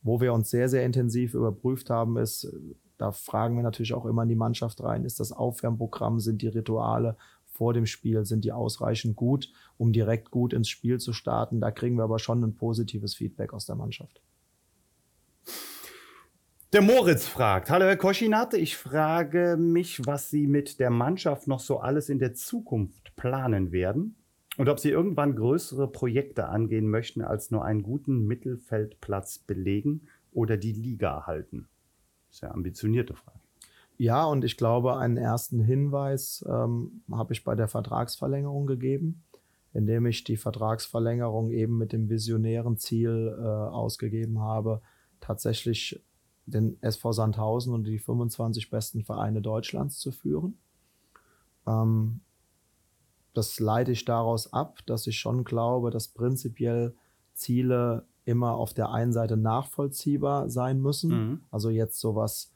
[0.03, 2.51] Wo wir uns sehr, sehr intensiv überprüft haben, ist,
[2.99, 6.49] da fragen wir natürlich auch immer in die Mannschaft rein, ist das Aufwärmprogramm, sind die
[6.49, 7.17] Rituale
[7.55, 11.61] vor dem Spiel, sind die ausreichend gut, um direkt gut ins Spiel zu starten.
[11.61, 14.21] Da kriegen wir aber schon ein positives Feedback aus der Mannschaft.
[16.73, 21.61] Der Moritz fragt, hallo Herr Koschinat, ich frage mich, was Sie mit der Mannschaft noch
[21.61, 24.17] so alles in der Zukunft planen werden
[24.57, 30.57] und ob Sie irgendwann größere Projekte angehen möchten, als nur einen guten Mittelfeldplatz belegen oder
[30.57, 33.44] die Liga ja eine ambitionierte Frage.
[33.97, 39.23] Ja, und ich glaube, einen ersten Hinweis ähm, habe ich bei der Vertragsverlängerung gegeben,
[39.73, 44.83] indem ich die Vertragsverlängerung eben mit dem visionären Ziel äh, ausgegeben habe,
[45.21, 46.03] tatsächlich
[46.47, 50.59] den SV Sandhausen und die 25 besten Vereine Deutschlands zu führen.
[51.67, 52.21] Ähm,
[53.33, 56.95] das leite ich daraus ab, dass ich schon glaube, dass prinzipiell
[57.33, 61.11] Ziele immer auf der einen Seite nachvollziehbar sein müssen.
[61.11, 61.45] Mhm.
[61.51, 62.54] Also jetzt sowas,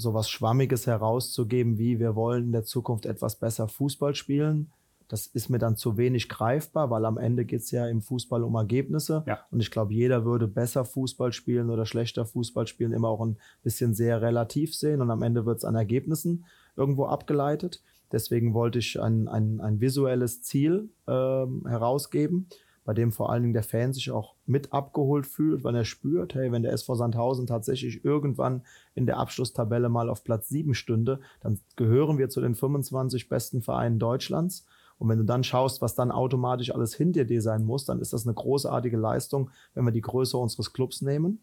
[0.00, 4.70] sowas Schwammiges herauszugeben, wie wir wollen in der Zukunft etwas besser Fußball spielen,
[5.10, 8.44] das ist mir dann zu wenig greifbar, weil am Ende geht es ja im Fußball
[8.44, 9.24] um Ergebnisse.
[9.26, 9.40] Ja.
[9.50, 13.36] Und ich glaube, jeder würde besser Fußball spielen oder schlechter Fußball spielen immer auch ein
[13.64, 15.00] bisschen sehr relativ sehen.
[15.00, 16.44] Und am Ende wird es an Ergebnissen
[16.76, 17.82] irgendwo abgeleitet.
[18.12, 22.46] Deswegen wollte ich ein, ein, ein visuelles Ziel äh, herausgeben,
[22.90, 26.34] bei dem vor allen Dingen der Fan sich auch mit abgeholt fühlt, wenn er spürt,
[26.34, 28.62] hey, wenn der SV Sandhausen tatsächlich irgendwann
[28.96, 33.62] in der Abschlusstabelle mal auf Platz 7 stünde, dann gehören wir zu den 25 besten
[33.62, 34.66] Vereinen Deutschlands.
[34.98, 38.12] Und wenn du dann schaust, was dann automatisch alles hinter dir sein muss, dann ist
[38.12, 41.38] das eine großartige Leistung, wenn wir die Größe unseres Clubs nehmen.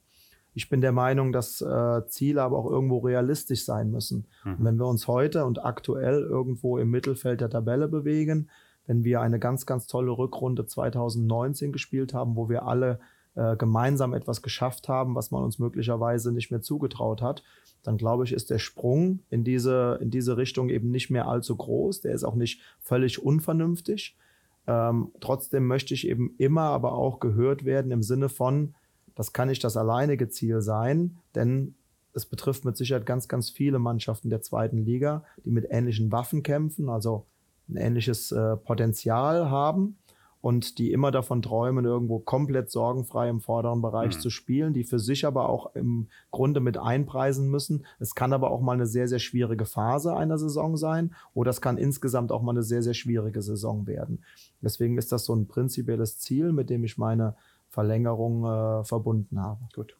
[0.53, 4.25] Ich bin der Meinung, dass äh, Ziele aber auch irgendwo realistisch sein müssen.
[4.43, 4.55] Mhm.
[4.55, 8.49] Und wenn wir uns heute und aktuell irgendwo im Mittelfeld der Tabelle bewegen,
[8.87, 12.99] wenn wir eine ganz, ganz tolle Rückrunde 2019 gespielt haben, wo wir alle
[13.35, 17.43] äh, gemeinsam etwas geschafft haben, was man uns möglicherweise nicht mehr zugetraut hat,
[17.83, 21.55] dann glaube ich, ist der Sprung in diese, in diese Richtung eben nicht mehr allzu
[21.55, 22.01] groß.
[22.01, 24.17] Der ist auch nicht völlig unvernünftig.
[24.65, 28.73] Ähm, trotzdem möchte ich eben immer aber auch gehört werden im Sinne von,
[29.15, 31.75] das kann nicht das alleinige Ziel sein, denn
[32.13, 36.43] es betrifft mit Sicherheit ganz, ganz viele Mannschaften der zweiten Liga, die mit ähnlichen Waffen
[36.43, 37.25] kämpfen, also
[37.69, 39.97] ein ähnliches äh, Potenzial haben
[40.41, 44.21] und die immer davon träumen, irgendwo komplett sorgenfrei im vorderen Bereich mhm.
[44.21, 47.85] zu spielen, die für sich aber auch im Grunde mit einpreisen müssen.
[47.99, 51.61] Es kann aber auch mal eine sehr, sehr schwierige Phase einer Saison sein oder es
[51.61, 54.23] kann insgesamt auch mal eine sehr, sehr schwierige Saison werden.
[54.61, 57.35] Deswegen ist das so ein prinzipielles Ziel, mit dem ich meine
[57.67, 59.59] Verlängerung äh, verbunden habe.
[59.75, 59.97] Gut.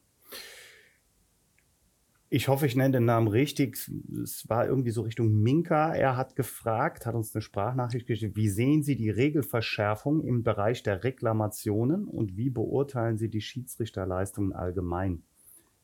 [2.30, 3.90] Ich hoffe, ich nenne den Namen richtig.
[4.22, 5.94] Es war irgendwie so Richtung Minka.
[5.94, 8.36] Er hat gefragt, hat uns eine Sprachnachricht geschickt.
[8.36, 14.52] Wie sehen Sie die Regelverschärfung im Bereich der Reklamationen und wie beurteilen Sie die Schiedsrichterleistungen
[14.52, 15.22] allgemein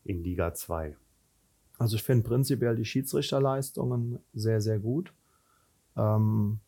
[0.03, 0.95] in Liga 2?
[1.79, 5.13] Also ich finde prinzipiell die Schiedsrichterleistungen sehr, sehr gut.
[5.97, 6.59] Ähm,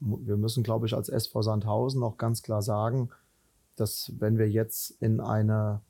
[0.00, 3.10] wir müssen, glaube ich, als SV Sandhausen auch ganz klar sagen,
[3.76, 5.82] dass wenn wir jetzt in eine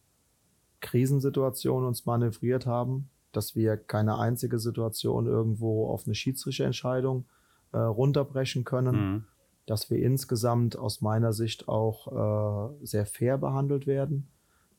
[0.81, 7.25] Krisensituation uns manövriert haben, dass wir keine einzige Situation irgendwo auf eine Schiedsrichterentscheidung
[7.73, 9.25] äh, runterbrechen können, mhm.
[9.67, 14.29] dass wir insgesamt aus meiner Sicht auch äh, sehr fair behandelt werden,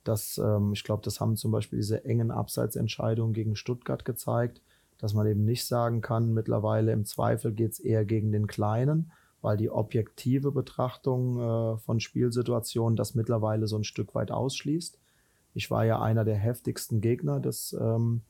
[0.03, 4.61] dass ähm, ich glaube, das haben zum Beispiel diese engen Abseitsentscheidungen gegen Stuttgart gezeigt,
[4.97, 9.11] dass man eben nicht sagen kann, mittlerweile im Zweifel geht es eher gegen den Kleinen,
[9.41, 14.97] weil die objektive Betrachtung äh, von Spielsituationen das mittlerweile so ein Stück weit ausschließt.
[15.53, 18.21] Ich war ja einer der heftigsten Gegner des, ähm,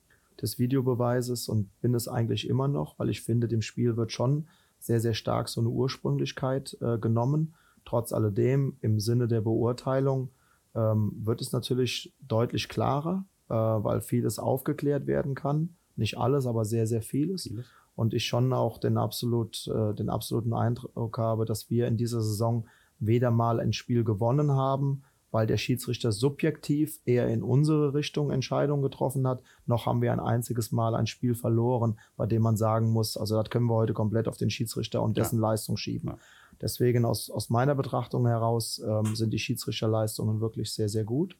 [0.42, 4.48] des Videobeweises und bin es eigentlich immer noch, weil ich finde, dem Spiel wird schon
[4.80, 7.56] sehr, sehr stark so eine Ursprünglichkeit äh, genommen.
[7.86, 10.30] Trotz alledem, im Sinne der Beurteilung,
[10.76, 15.76] ähm, wird es natürlich deutlich klarer, äh, weil vieles aufgeklärt werden kann.
[15.96, 17.44] Nicht alles, aber sehr, sehr vieles.
[17.44, 17.66] vieles.
[17.96, 22.22] Und ich schon auch den, absolut, äh, den absoluten Eindruck habe, dass wir in dieser
[22.22, 22.68] Saison
[23.00, 28.82] weder mal ein Spiel gewonnen haben, weil der Schiedsrichter subjektiv eher in unsere Richtung Entscheidungen
[28.82, 32.92] getroffen hat, noch haben wir ein einziges Mal ein Spiel verloren, bei dem man sagen
[32.92, 35.50] muss, also das können wir heute komplett auf den Schiedsrichter und dessen ja.
[35.50, 36.12] Leistung schieben.
[36.12, 36.18] Ja.
[36.62, 41.38] Deswegen aus, aus meiner Betrachtung heraus ähm, sind die Schiedsrichterleistungen wirklich sehr, sehr gut.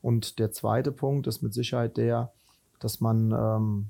[0.00, 2.32] Und der zweite Punkt ist mit Sicherheit der,
[2.78, 3.86] dass man ähm,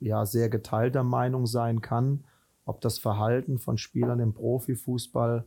[0.00, 2.24] ja sehr geteilter Meinung sein kann,
[2.64, 5.46] ob das Verhalten von Spielern im Profifußball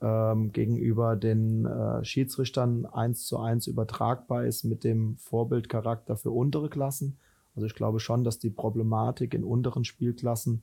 [0.00, 6.68] ähm, gegenüber den äh, Schiedsrichtern eins zu eins übertragbar ist mit dem Vorbildcharakter für untere
[6.68, 7.18] Klassen.
[7.54, 10.62] Also ich glaube schon, dass die Problematik in unteren Spielklassen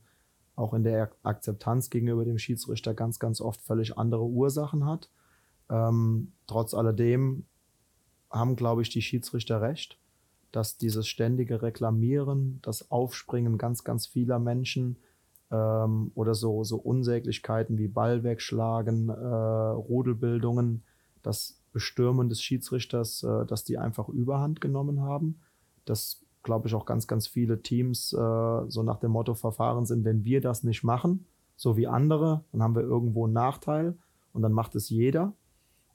[0.54, 5.10] auch in der Akzeptanz gegenüber dem Schiedsrichter ganz, ganz oft völlig andere Ursachen hat.
[5.68, 7.44] Ähm, trotz alledem
[8.30, 9.98] haben, glaube ich, die Schiedsrichter recht,
[10.52, 14.96] dass dieses ständige Reklamieren, das Aufspringen ganz, ganz vieler Menschen
[15.50, 20.82] ähm, oder so, so Unsäglichkeiten wie Ball wegschlagen, äh, Rudelbildungen,
[21.22, 25.40] das Bestürmen des Schiedsrichters, äh, dass die einfach Überhand genommen haben.
[25.84, 30.04] Das glaube ich auch ganz, ganz viele Teams äh, so nach dem Motto verfahren sind,
[30.04, 31.26] wenn wir das nicht machen,
[31.56, 33.96] so wie andere, dann haben wir irgendwo einen Nachteil
[34.32, 35.32] und dann macht es jeder.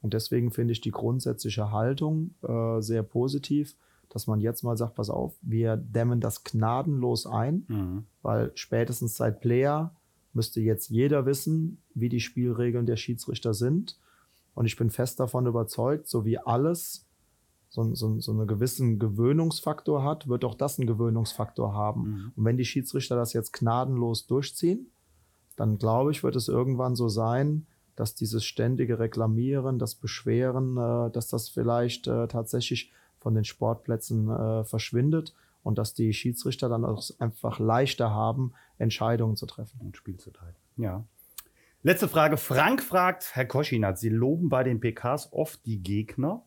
[0.02, 3.76] Und deswegen finde ich die grundsätzliche Haltung äh, sehr positiv
[4.12, 8.04] dass man jetzt mal sagt, pass auf, wir dämmen das gnadenlos ein, mhm.
[8.20, 9.94] weil spätestens seit Player
[10.34, 13.98] müsste jetzt jeder wissen, wie die Spielregeln der Schiedsrichter sind.
[14.54, 17.06] Und ich bin fest davon überzeugt, so wie alles
[17.70, 22.02] so, so, so einen gewissen Gewöhnungsfaktor hat, wird auch das einen Gewöhnungsfaktor haben.
[22.02, 22.32] Mhm.
[22.36, 24.90] Und wenn die Schiedsrichter das jetzt gnadenlos durchziehen,
[25.56, 31.10] dann glaube ich, wird es irgendwann so sein, dass dieses ständige Reklamieren, das Beschweren, äh,
[31.10, 32.92] dass das vielleicht äh, tatsächlich
[33.22, 39.36] von den Sportplätzen äh, verschwindet und dass die Schiedsrichter dann auch einfach leichter haben, Entscheidungen
[39.36, 39.80] zu treffen.
[39.80, 40.56] Und Spiel zu teilen.
[40.76, 41.04] Ja.
[41.84, 42.36] Letzte Frage.
[42.36, 46.42] Frank fragt, Herr Koschinat, Sie loben bei den PKs oft die Gegner.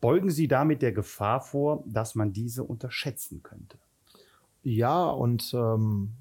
[0.00, 3.78] Beugen Sie damit der Gefahr vor, dass man diese unterschätzen könnte?
[4.62, 6.12] Ja, und ähm,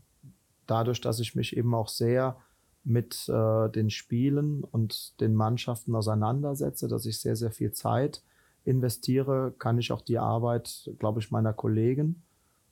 [0.66, 2.38] dadurch, dass ich mich eben auch sehr
[2.84, 8.24] mit äh, den Spielen und den Mannschaften auseinandersetze, dass ich sehr, sehr viel Zeit
[8.68, 12.24] investiere, kann ich auch die Arbeit, glaube ich, meiner Kollegen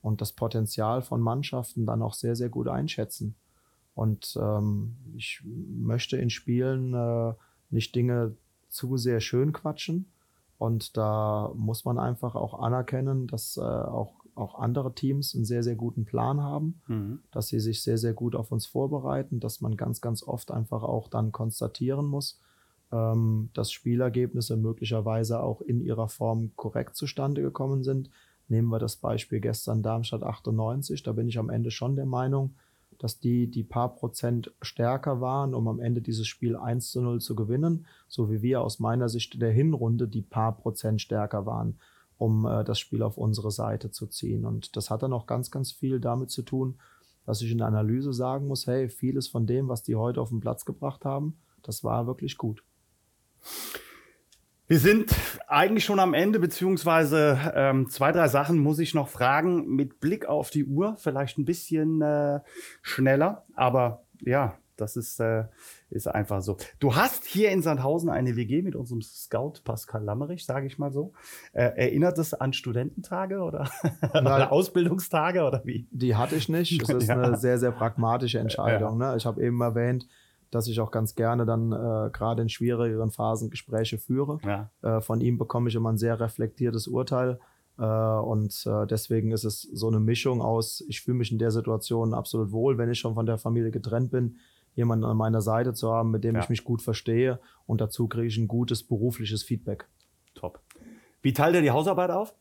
[0.02, 3.36] und das Potenzial von Mannschaften dann auch sehr, sehr gut einschätzen.
[3.96, 7.34] Und ähm, ich möchte in Spielen äh,
[7.70, 8.36] nicht Dinge
[8.68, 10.12] zu sehr schön quatschen.
[10.58, 15.64] Und da muss man einfach auch anerkennen, dass äh, auch, auch andere Teams einen sehr,
[15.64, 17.20] sehr guten Plan haben, mhm.
[17.32, 20.84] dass sie sich sehr, sehr gut auf uns vorbereiten, dass man ganz, ganz oft einfach
[20.84, 22.42] auch dann konstatieren muss,
[23.54, 28.10] dass Spielergebnisse möglicherweise auch in ihrer Form korrekt zustande gekommen sind.
[28.48, 32.56] Nehmen wir das Beispiel gestern Darmstadt 98, da bin ich am Ende schon der Meinung,
[33.00, 37.22] dass die die paar Prozent stärker waren, um am Ende dieses Spiel 1 zu 0
[37.22, 41.80] zu gewinnen, so wie wir aus meiner Sicht der Hinrunde die paar Prozent stärker waren,
[42.18, 44.46] um äh, das Spiel auf unsere Seite zu ziehen.
[44.46, 46.76] Und das hat dann auch ganz, ganz viel damit zu tun,
[47.26, 50.30] dass ich in der Analyse sagen muss, hey, vieles von dem, was die heute auf
[50.30, 52.64] den Platz gebracht haben, das war wirklich gut.
[54.68, 55.14] Wir sind
[55.48, 59.68] eigentlich schon am Ende, beziehungsweise ähm, zwei, drei Sachen muss ich noch fragen.
[59.68, 62.40] Mit Blick auf die Uhr, vielleicht ein bisschen äh,
[62.82, 65.46] schneller, aber ja, das ist, äh,
[65.90, 66.58] ist einfach so.
[66.80, 70.92] Du hast hier in Sandhausen eine WG mit unserem Scout Pascal Lammerich, sage ich mal
[70.92, 71.14] so.
[71.54, 73.70] Äh, erinnert es an Studententage oder,
[74.14, 75.88] oder Ausbildungstage oder wie?
[75.92, 76.82] Die hatte ich nicht.
[76.82, 77.20] Das ist ja.
[77.20, 79.00] eine sehr, sehr pragmatische Entscheidung.
[79.00, 79.12] Ja.
[79.12, 79.18] Ne?
[79.18, 80.08] Ich habe eben erwähnt,
[80.56, 84.40] dass ich auch ganz gerne dann äh, gerade in schwierigeren Phasen Gespräche führe.
[84.44, 84.72] Ja.
[84.82, 87.40] Äh, von ihm bekomme ich immer ein sehr reflektiertes Urteil.
[87.78, 91.52] Äh, und äh, deswegen ist es so eine Mischung aus, ich fühle mich in der
[91.52, 94.38] Situation absolut wohl, wenn ich schon von der Familie getrennt bin,
[94.76, 96.42] jemanden an meiner Seite zu haben, mit dem ja.
[96.42, 97.40] ich mich gut verstehe.
[97.66, 99.88] Und dazu kriege ich ein gutes berufliches Feedback.
[100.36, 100.62] Top.
[101.22, 102.34] Wie teilt er die Hausarbeit auf?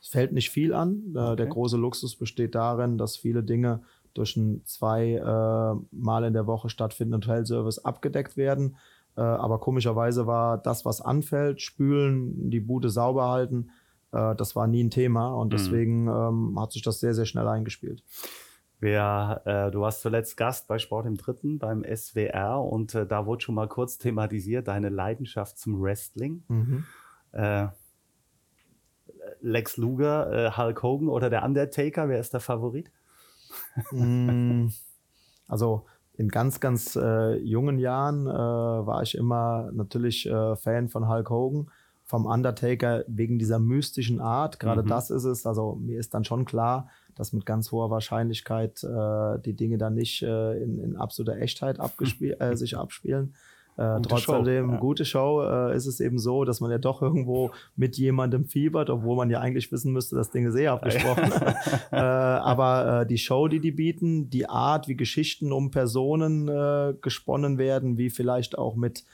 [0.00, 1.12] Es fällt nicht viel an.
[1.14, 1.36] Äh, okay.
[1.36, 3.82] Der große Luxus besteht darin, dass viele Dinge
[4.14, 8.76] durch einen zwei äh, Mal in der Woche stattfindenden Hotelservice abgedeckt werden.
[9.16, 13.70] Äh, aber komischerweise war das, was anfällt, spülen, die Bude sauber halten,
[14.12, 15.50] äh, das war nie ein Thema und mhm.
[15.50, 18.02] deswegen ähm, hat sich das sehr, sehr schnell eingespielt.
[18.78, 23.26] Wer, äh, du warst zuletzt Gast bei Sport im Dritten beim SWR und äh, da
[23.26, 26.44] wurde schon mal kurz thematisiert deine Leidenschaft zum Wrestling.
[26.48, 26.84] Mhm.
[27.32, 27.68] Äh,
[29.42, 32.90] Lex Luger, äh, Hulk Hogan oder der Undertaker, wer ist der Favorit?
[33.90, 34.68] Mm,
[35.48, 41.08] also in ganz, ganz äh, jungen Jahren äh, war ich immer natürlich äh, Fan von
[41.08, 41.70] Hulk Hogan,
[42.04, 44.60] vom Undertaker wegen dieser mystischen Art.
[44.60, 44.88] Gerade mhm.
[44.88, 45.46] das ist es.
[45.46, 49.94] Also mir ist dann schon klar, dass mit ganz hoher Wahrscheinlichkeit äh, die Dinge dann
[49.94, 53.34] nicht äh, in, in absoluter Echtheit äh, sich abspielen.
[53.76, 54.76] Äh, trotzdem, Show, ja.
[54.78, 58.90] gute Show äh, ist es eben so, dass man ja doch irgendwo mit jemandem fiebert,
[58.90, 61.32] obwohl man ja eigentlich wissen müsste, das Ding ist eh abgesprochen.
[61.92, 66.94] äh, aber äh, die Show, die die bieten, die Art, wie Geschichten um Personen äh,
[67.00, 69.04] gesponnen werden, wie vielleicht auch mit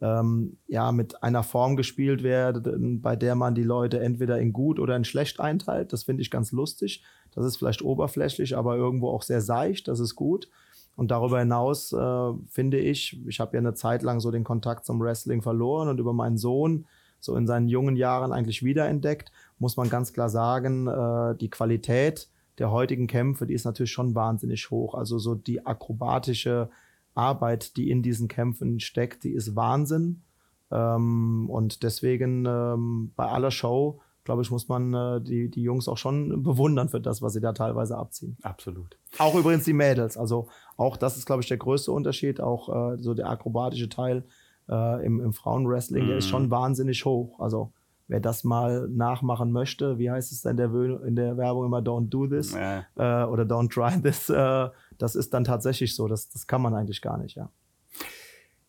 [0.00, 4.78] ähm, ja, mit einer Form gespielt werden, bei der man die Leute entweder in gut
[4.78, 5.92] oder in schlecht einteilt.
[5.92, 7.02] Das finde ich ganz lustig.
[7.34, 9.88] Das ist vielleicht oberflächlich, aber irgendwo auch sehr seicht.
[9.88, 10.48] Das ist gut.
[10.96, 14.86] Und darüber hinaus äh, finde ich, ich habe ja eine Zeit lang so den Kontakt
[14.86, 16.86] zum Wrestling verloren und über meinen Sohn
[17.20, 22.28] so in seinen jungen Jahren eigentlich wiederentdeckt, muss man ganz klar sagen, äh, die Qualität
[22.58, 24.94] der heutigen Kämpfe, die ist natürlich schon wahnsinnig hoch.
[24.94, 26.70] Also so die akrobatische
[27.14, 30.22] Arbeit, die in diesen Kämpfen steckt, die ist Wahnsinn.
[30.70, 35.88] Ähm, und deswegen ähm, bei aller Show glaube ich, muss man äh, die, die Jungs
[35.88, 38.36] auch schon bewundern für das, was sie da teilweise abziehen.
[38.42, 38.98] Absolut.
[39.16, 40.18] Auch übrigens die Mädels.
[40.18, 42.40] Also auch das ist, glaube ich, der größte Unterschied.
[42.40, 44.24] Auch äh, so der akrobatische Teil
[44.68, 46.08] äh, im, im Frauenwrestling, mhm.
[46.08, 46.30] der ist mhm.
[46.30, 47.40] schon wahnsinnig hoch.
[47.40, 47.72] Also
[48.08, 50.72] wer das mal nachmachen möchte, wie heißt es denn der,
[51.06, 52.80] in der Werbung immer, don't do this ja.
[52.96, 54.68] äh, oder don't try this, äh,
[54.98, 56.06] das ist dann tatsächlich so.
[56.08, 57.48] Das, das kann man eigentlich gar nicht, ja.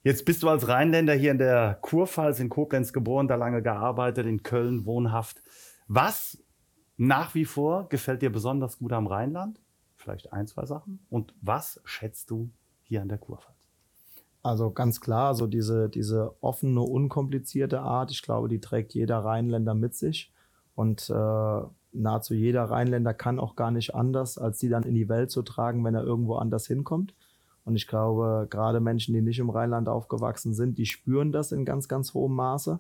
[0.03, 4.25] Jetzt bist du als Rheinländer hier in der Kurpfalz in Koblenz geboren, da lange gearbeitet,
[4.25, 5.43] in Köln wohnhaft.
[5.87, 6.43] Was
[6.97, 9.59] nach wie vor gefällt dir besonders gut am Rheinland?
[9.95, 10.99] Vielleicht ein, zwei Sachen.
[11.09, 12.49] Und was schätzt du
[12.83, 13.55] hier an der Kurpfalz?
[14.43, 19.73] Also ganz klar, so diese, diese offene, unkomplizierte Art, ich glaube, die trägt jeder Rheinländer
[19.73, 20.31] mit sich.
[20.75, 21.61] Und äh,
[21.91, 25.41] nahezu jeder Rheinländer kann auch gar nicht anders, als sie dann in die Welt zu
[25.41, 27.13] tragen, wenn er irgendwo anders hinkommt.
[27.65, 31.65] Und ich glaube, gerade Menschen, die nicht im Rheinland aufgewachsen sind, die spüren das in
[31.65, 32.79] ganz, ganz hohem Maße.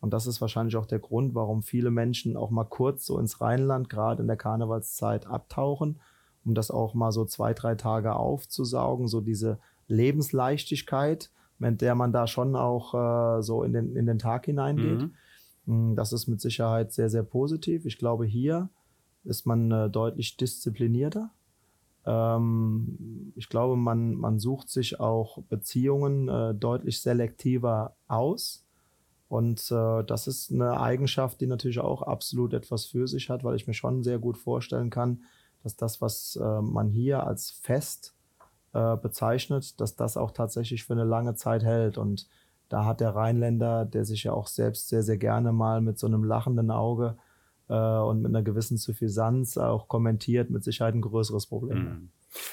[0.00, 3.40] Und das ist wahrscheinlich auch der Grund, warum viele Menschen auch mal kurz so ins
[3.40, 6.00] Rheinland, gerade in der Karnevalszeit, abtauchen,
[6.44, 12.12] um das auch mal so zwei, drei Tage aufzusaugen, so diese Lebensleichtigkeit, mit der man
[12.12, 12.94] da schon auch
[13.38, 15.00] äh, so in den, in den Tag hineingeht.
[15.00, 15.92] Mhm.
[15.92, 17.84] Mm, das ist mit Sicherheit sehr, sehr positiv.
[17.84, 18.68] Ich glaube, hier
[19.24, 21.30] ist man äh, deutlich disziplinierter.
[22.06, 28.64] Ähm, ich glaube, man, man sucht sich auch Beziehungen äh, deutlich selektiver aus.
[29.28, 33.56] Und äh, das ist eine Eigenschaft, die natürlich auch absolut etwas für sich hat, weil
[33.56, 35.24] ich mir schon sehr gut vorstellen kann,
[35.62, 38.14] dass das, was äh, man hier als fest
[38.72, 41.98] äh, bezeichnet, dass das auch tatsächlich für eine lange Zeit hält.
[41.98, 42.26] Und
[42.70, 46.06] da hat der Rheinländer, der sich ja auch selbst sehr, sehr gerne mal mit so
[46.06, 47.18] einem lachenden Auge
[47.68, 51.78] äh, und mit einer gewissen Suffisanz auch kommentiert, mit Sicherheit ein größeres Problem.
[51.78, 52.08] Mhm.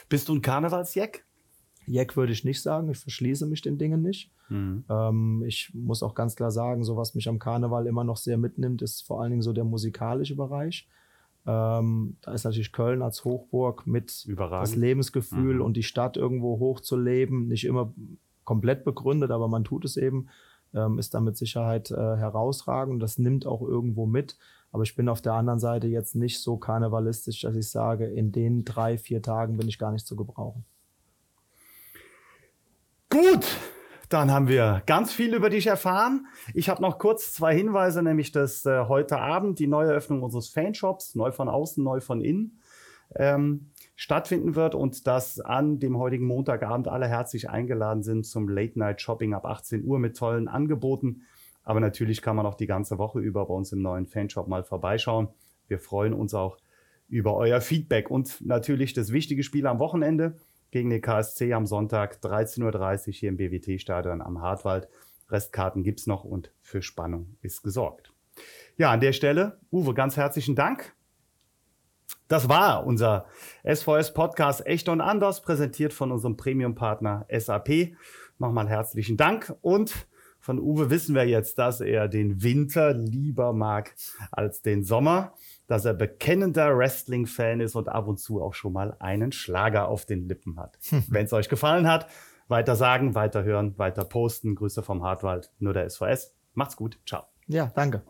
[0.09, 1.25] Bist du ein Karnevalsjack?
[1.87, 4.31] Jack würde ich nicht sagen, ich verschließe mich den Dingen nicht.
[4.49, 4.83] Mhm.
[4.89, 8.37] Ähm, ich muss auch ganz klar sagen, so was mich am Karneval immer noch sehr
[8.37, 10.87] mitnimmt, ist vor allen Dingen so der musikalische Bereich.
[11.47, 15.61] Ähm, da ist natürlich Köln als Hochburg mit das Lebensgefühl mhm.
[15.61, 17.93] und die Stadt irgendwo hochzuleben, nicht immer
[18.43, 20.27] komplett begründet, aber man tut es eben,
[20.73, 23.01] ähm, ist da mit Sicherheit äh, herausragend.
[23.01, 24.37] Das nimmt auch irgendwo mit.
[24.71, 28.31] Aber ich bin auf der anderen Seite jetzt nicht so karnevalistisch, dass ich sage, in
[28.31, 30.65] den drei, vier Tagen bin ich gar nicht zu gebrauchen.
[33.15, 33.47] Gut,
[34.09, 36.27] dann haben wir ganz viel über dich erfahren.
[36.53, 40.49] Ich habe noch kurz zwei Hinweise, nämlich dass äh, heute Abend die neue Eröffnung unseres
[40.49, 42.59] Fanshops, neu von außen, neu von innen,
[43.15, 48.77] ähm, stattfinden wird und dass an dem heutigen Montagabend alle herzlich eingeladen sind zum Late
[48.77, 51.21] Night Shopping ab 18 Uhr mit tollen Angeboten.
[51.63, 54.65] Aber natürlich kann man auch die ganze Woche über bei uns im neuen Fanshop mal
[54.65, 55.29] vorbeischauen.
[55.69, 56.57] Wir freuen uns auch
[57.07, 60.35] über euer Feedback und natürlich das wichtige Spiel am Wochenende
[60.75, 64.89] gegen den KSC am Sonntag 13.30 Uhr hier im BWT-Stadion am Hartwald.
[65.29, 68.11] Restkarten gibt's noch und für Spannung ist gesorgt.
[68.75, 70.93] Ja, an der Stelle, Uwe, ganz herzlichen Dank.
[72.27, 73.25] Das war unser
[73.63, 77.95] SVS-Podcast Echt und Anders, präsentiert von unserem Premium-Partner SAP.
[78.37, 80.07] Nochmal herzlichen Dank und
[80.41, 83.95] von Uwe wissen wir jetzt, dass er den Winter lieber mag
[84.29, 85.35] als den Sommer
[85.67, 90.05] dass er bekennender Wrestling-Fan ist und ab und zu auch schon mal einen Schlager auf
[90.05, 90.77] den Lippen hat.
[91.07, 92.07] Wenn es euch gefallen hat,
[92.47, 94.55] weiter sagen, weiter hören, weiter posten.
[94.55, 96.35] Grüße vom Hartwald, nur der SVS.
[96.53, 96.99] Macht's gut.
[97.05, 97.23] Ciao.
[97.47, 98.03] Ja, danke.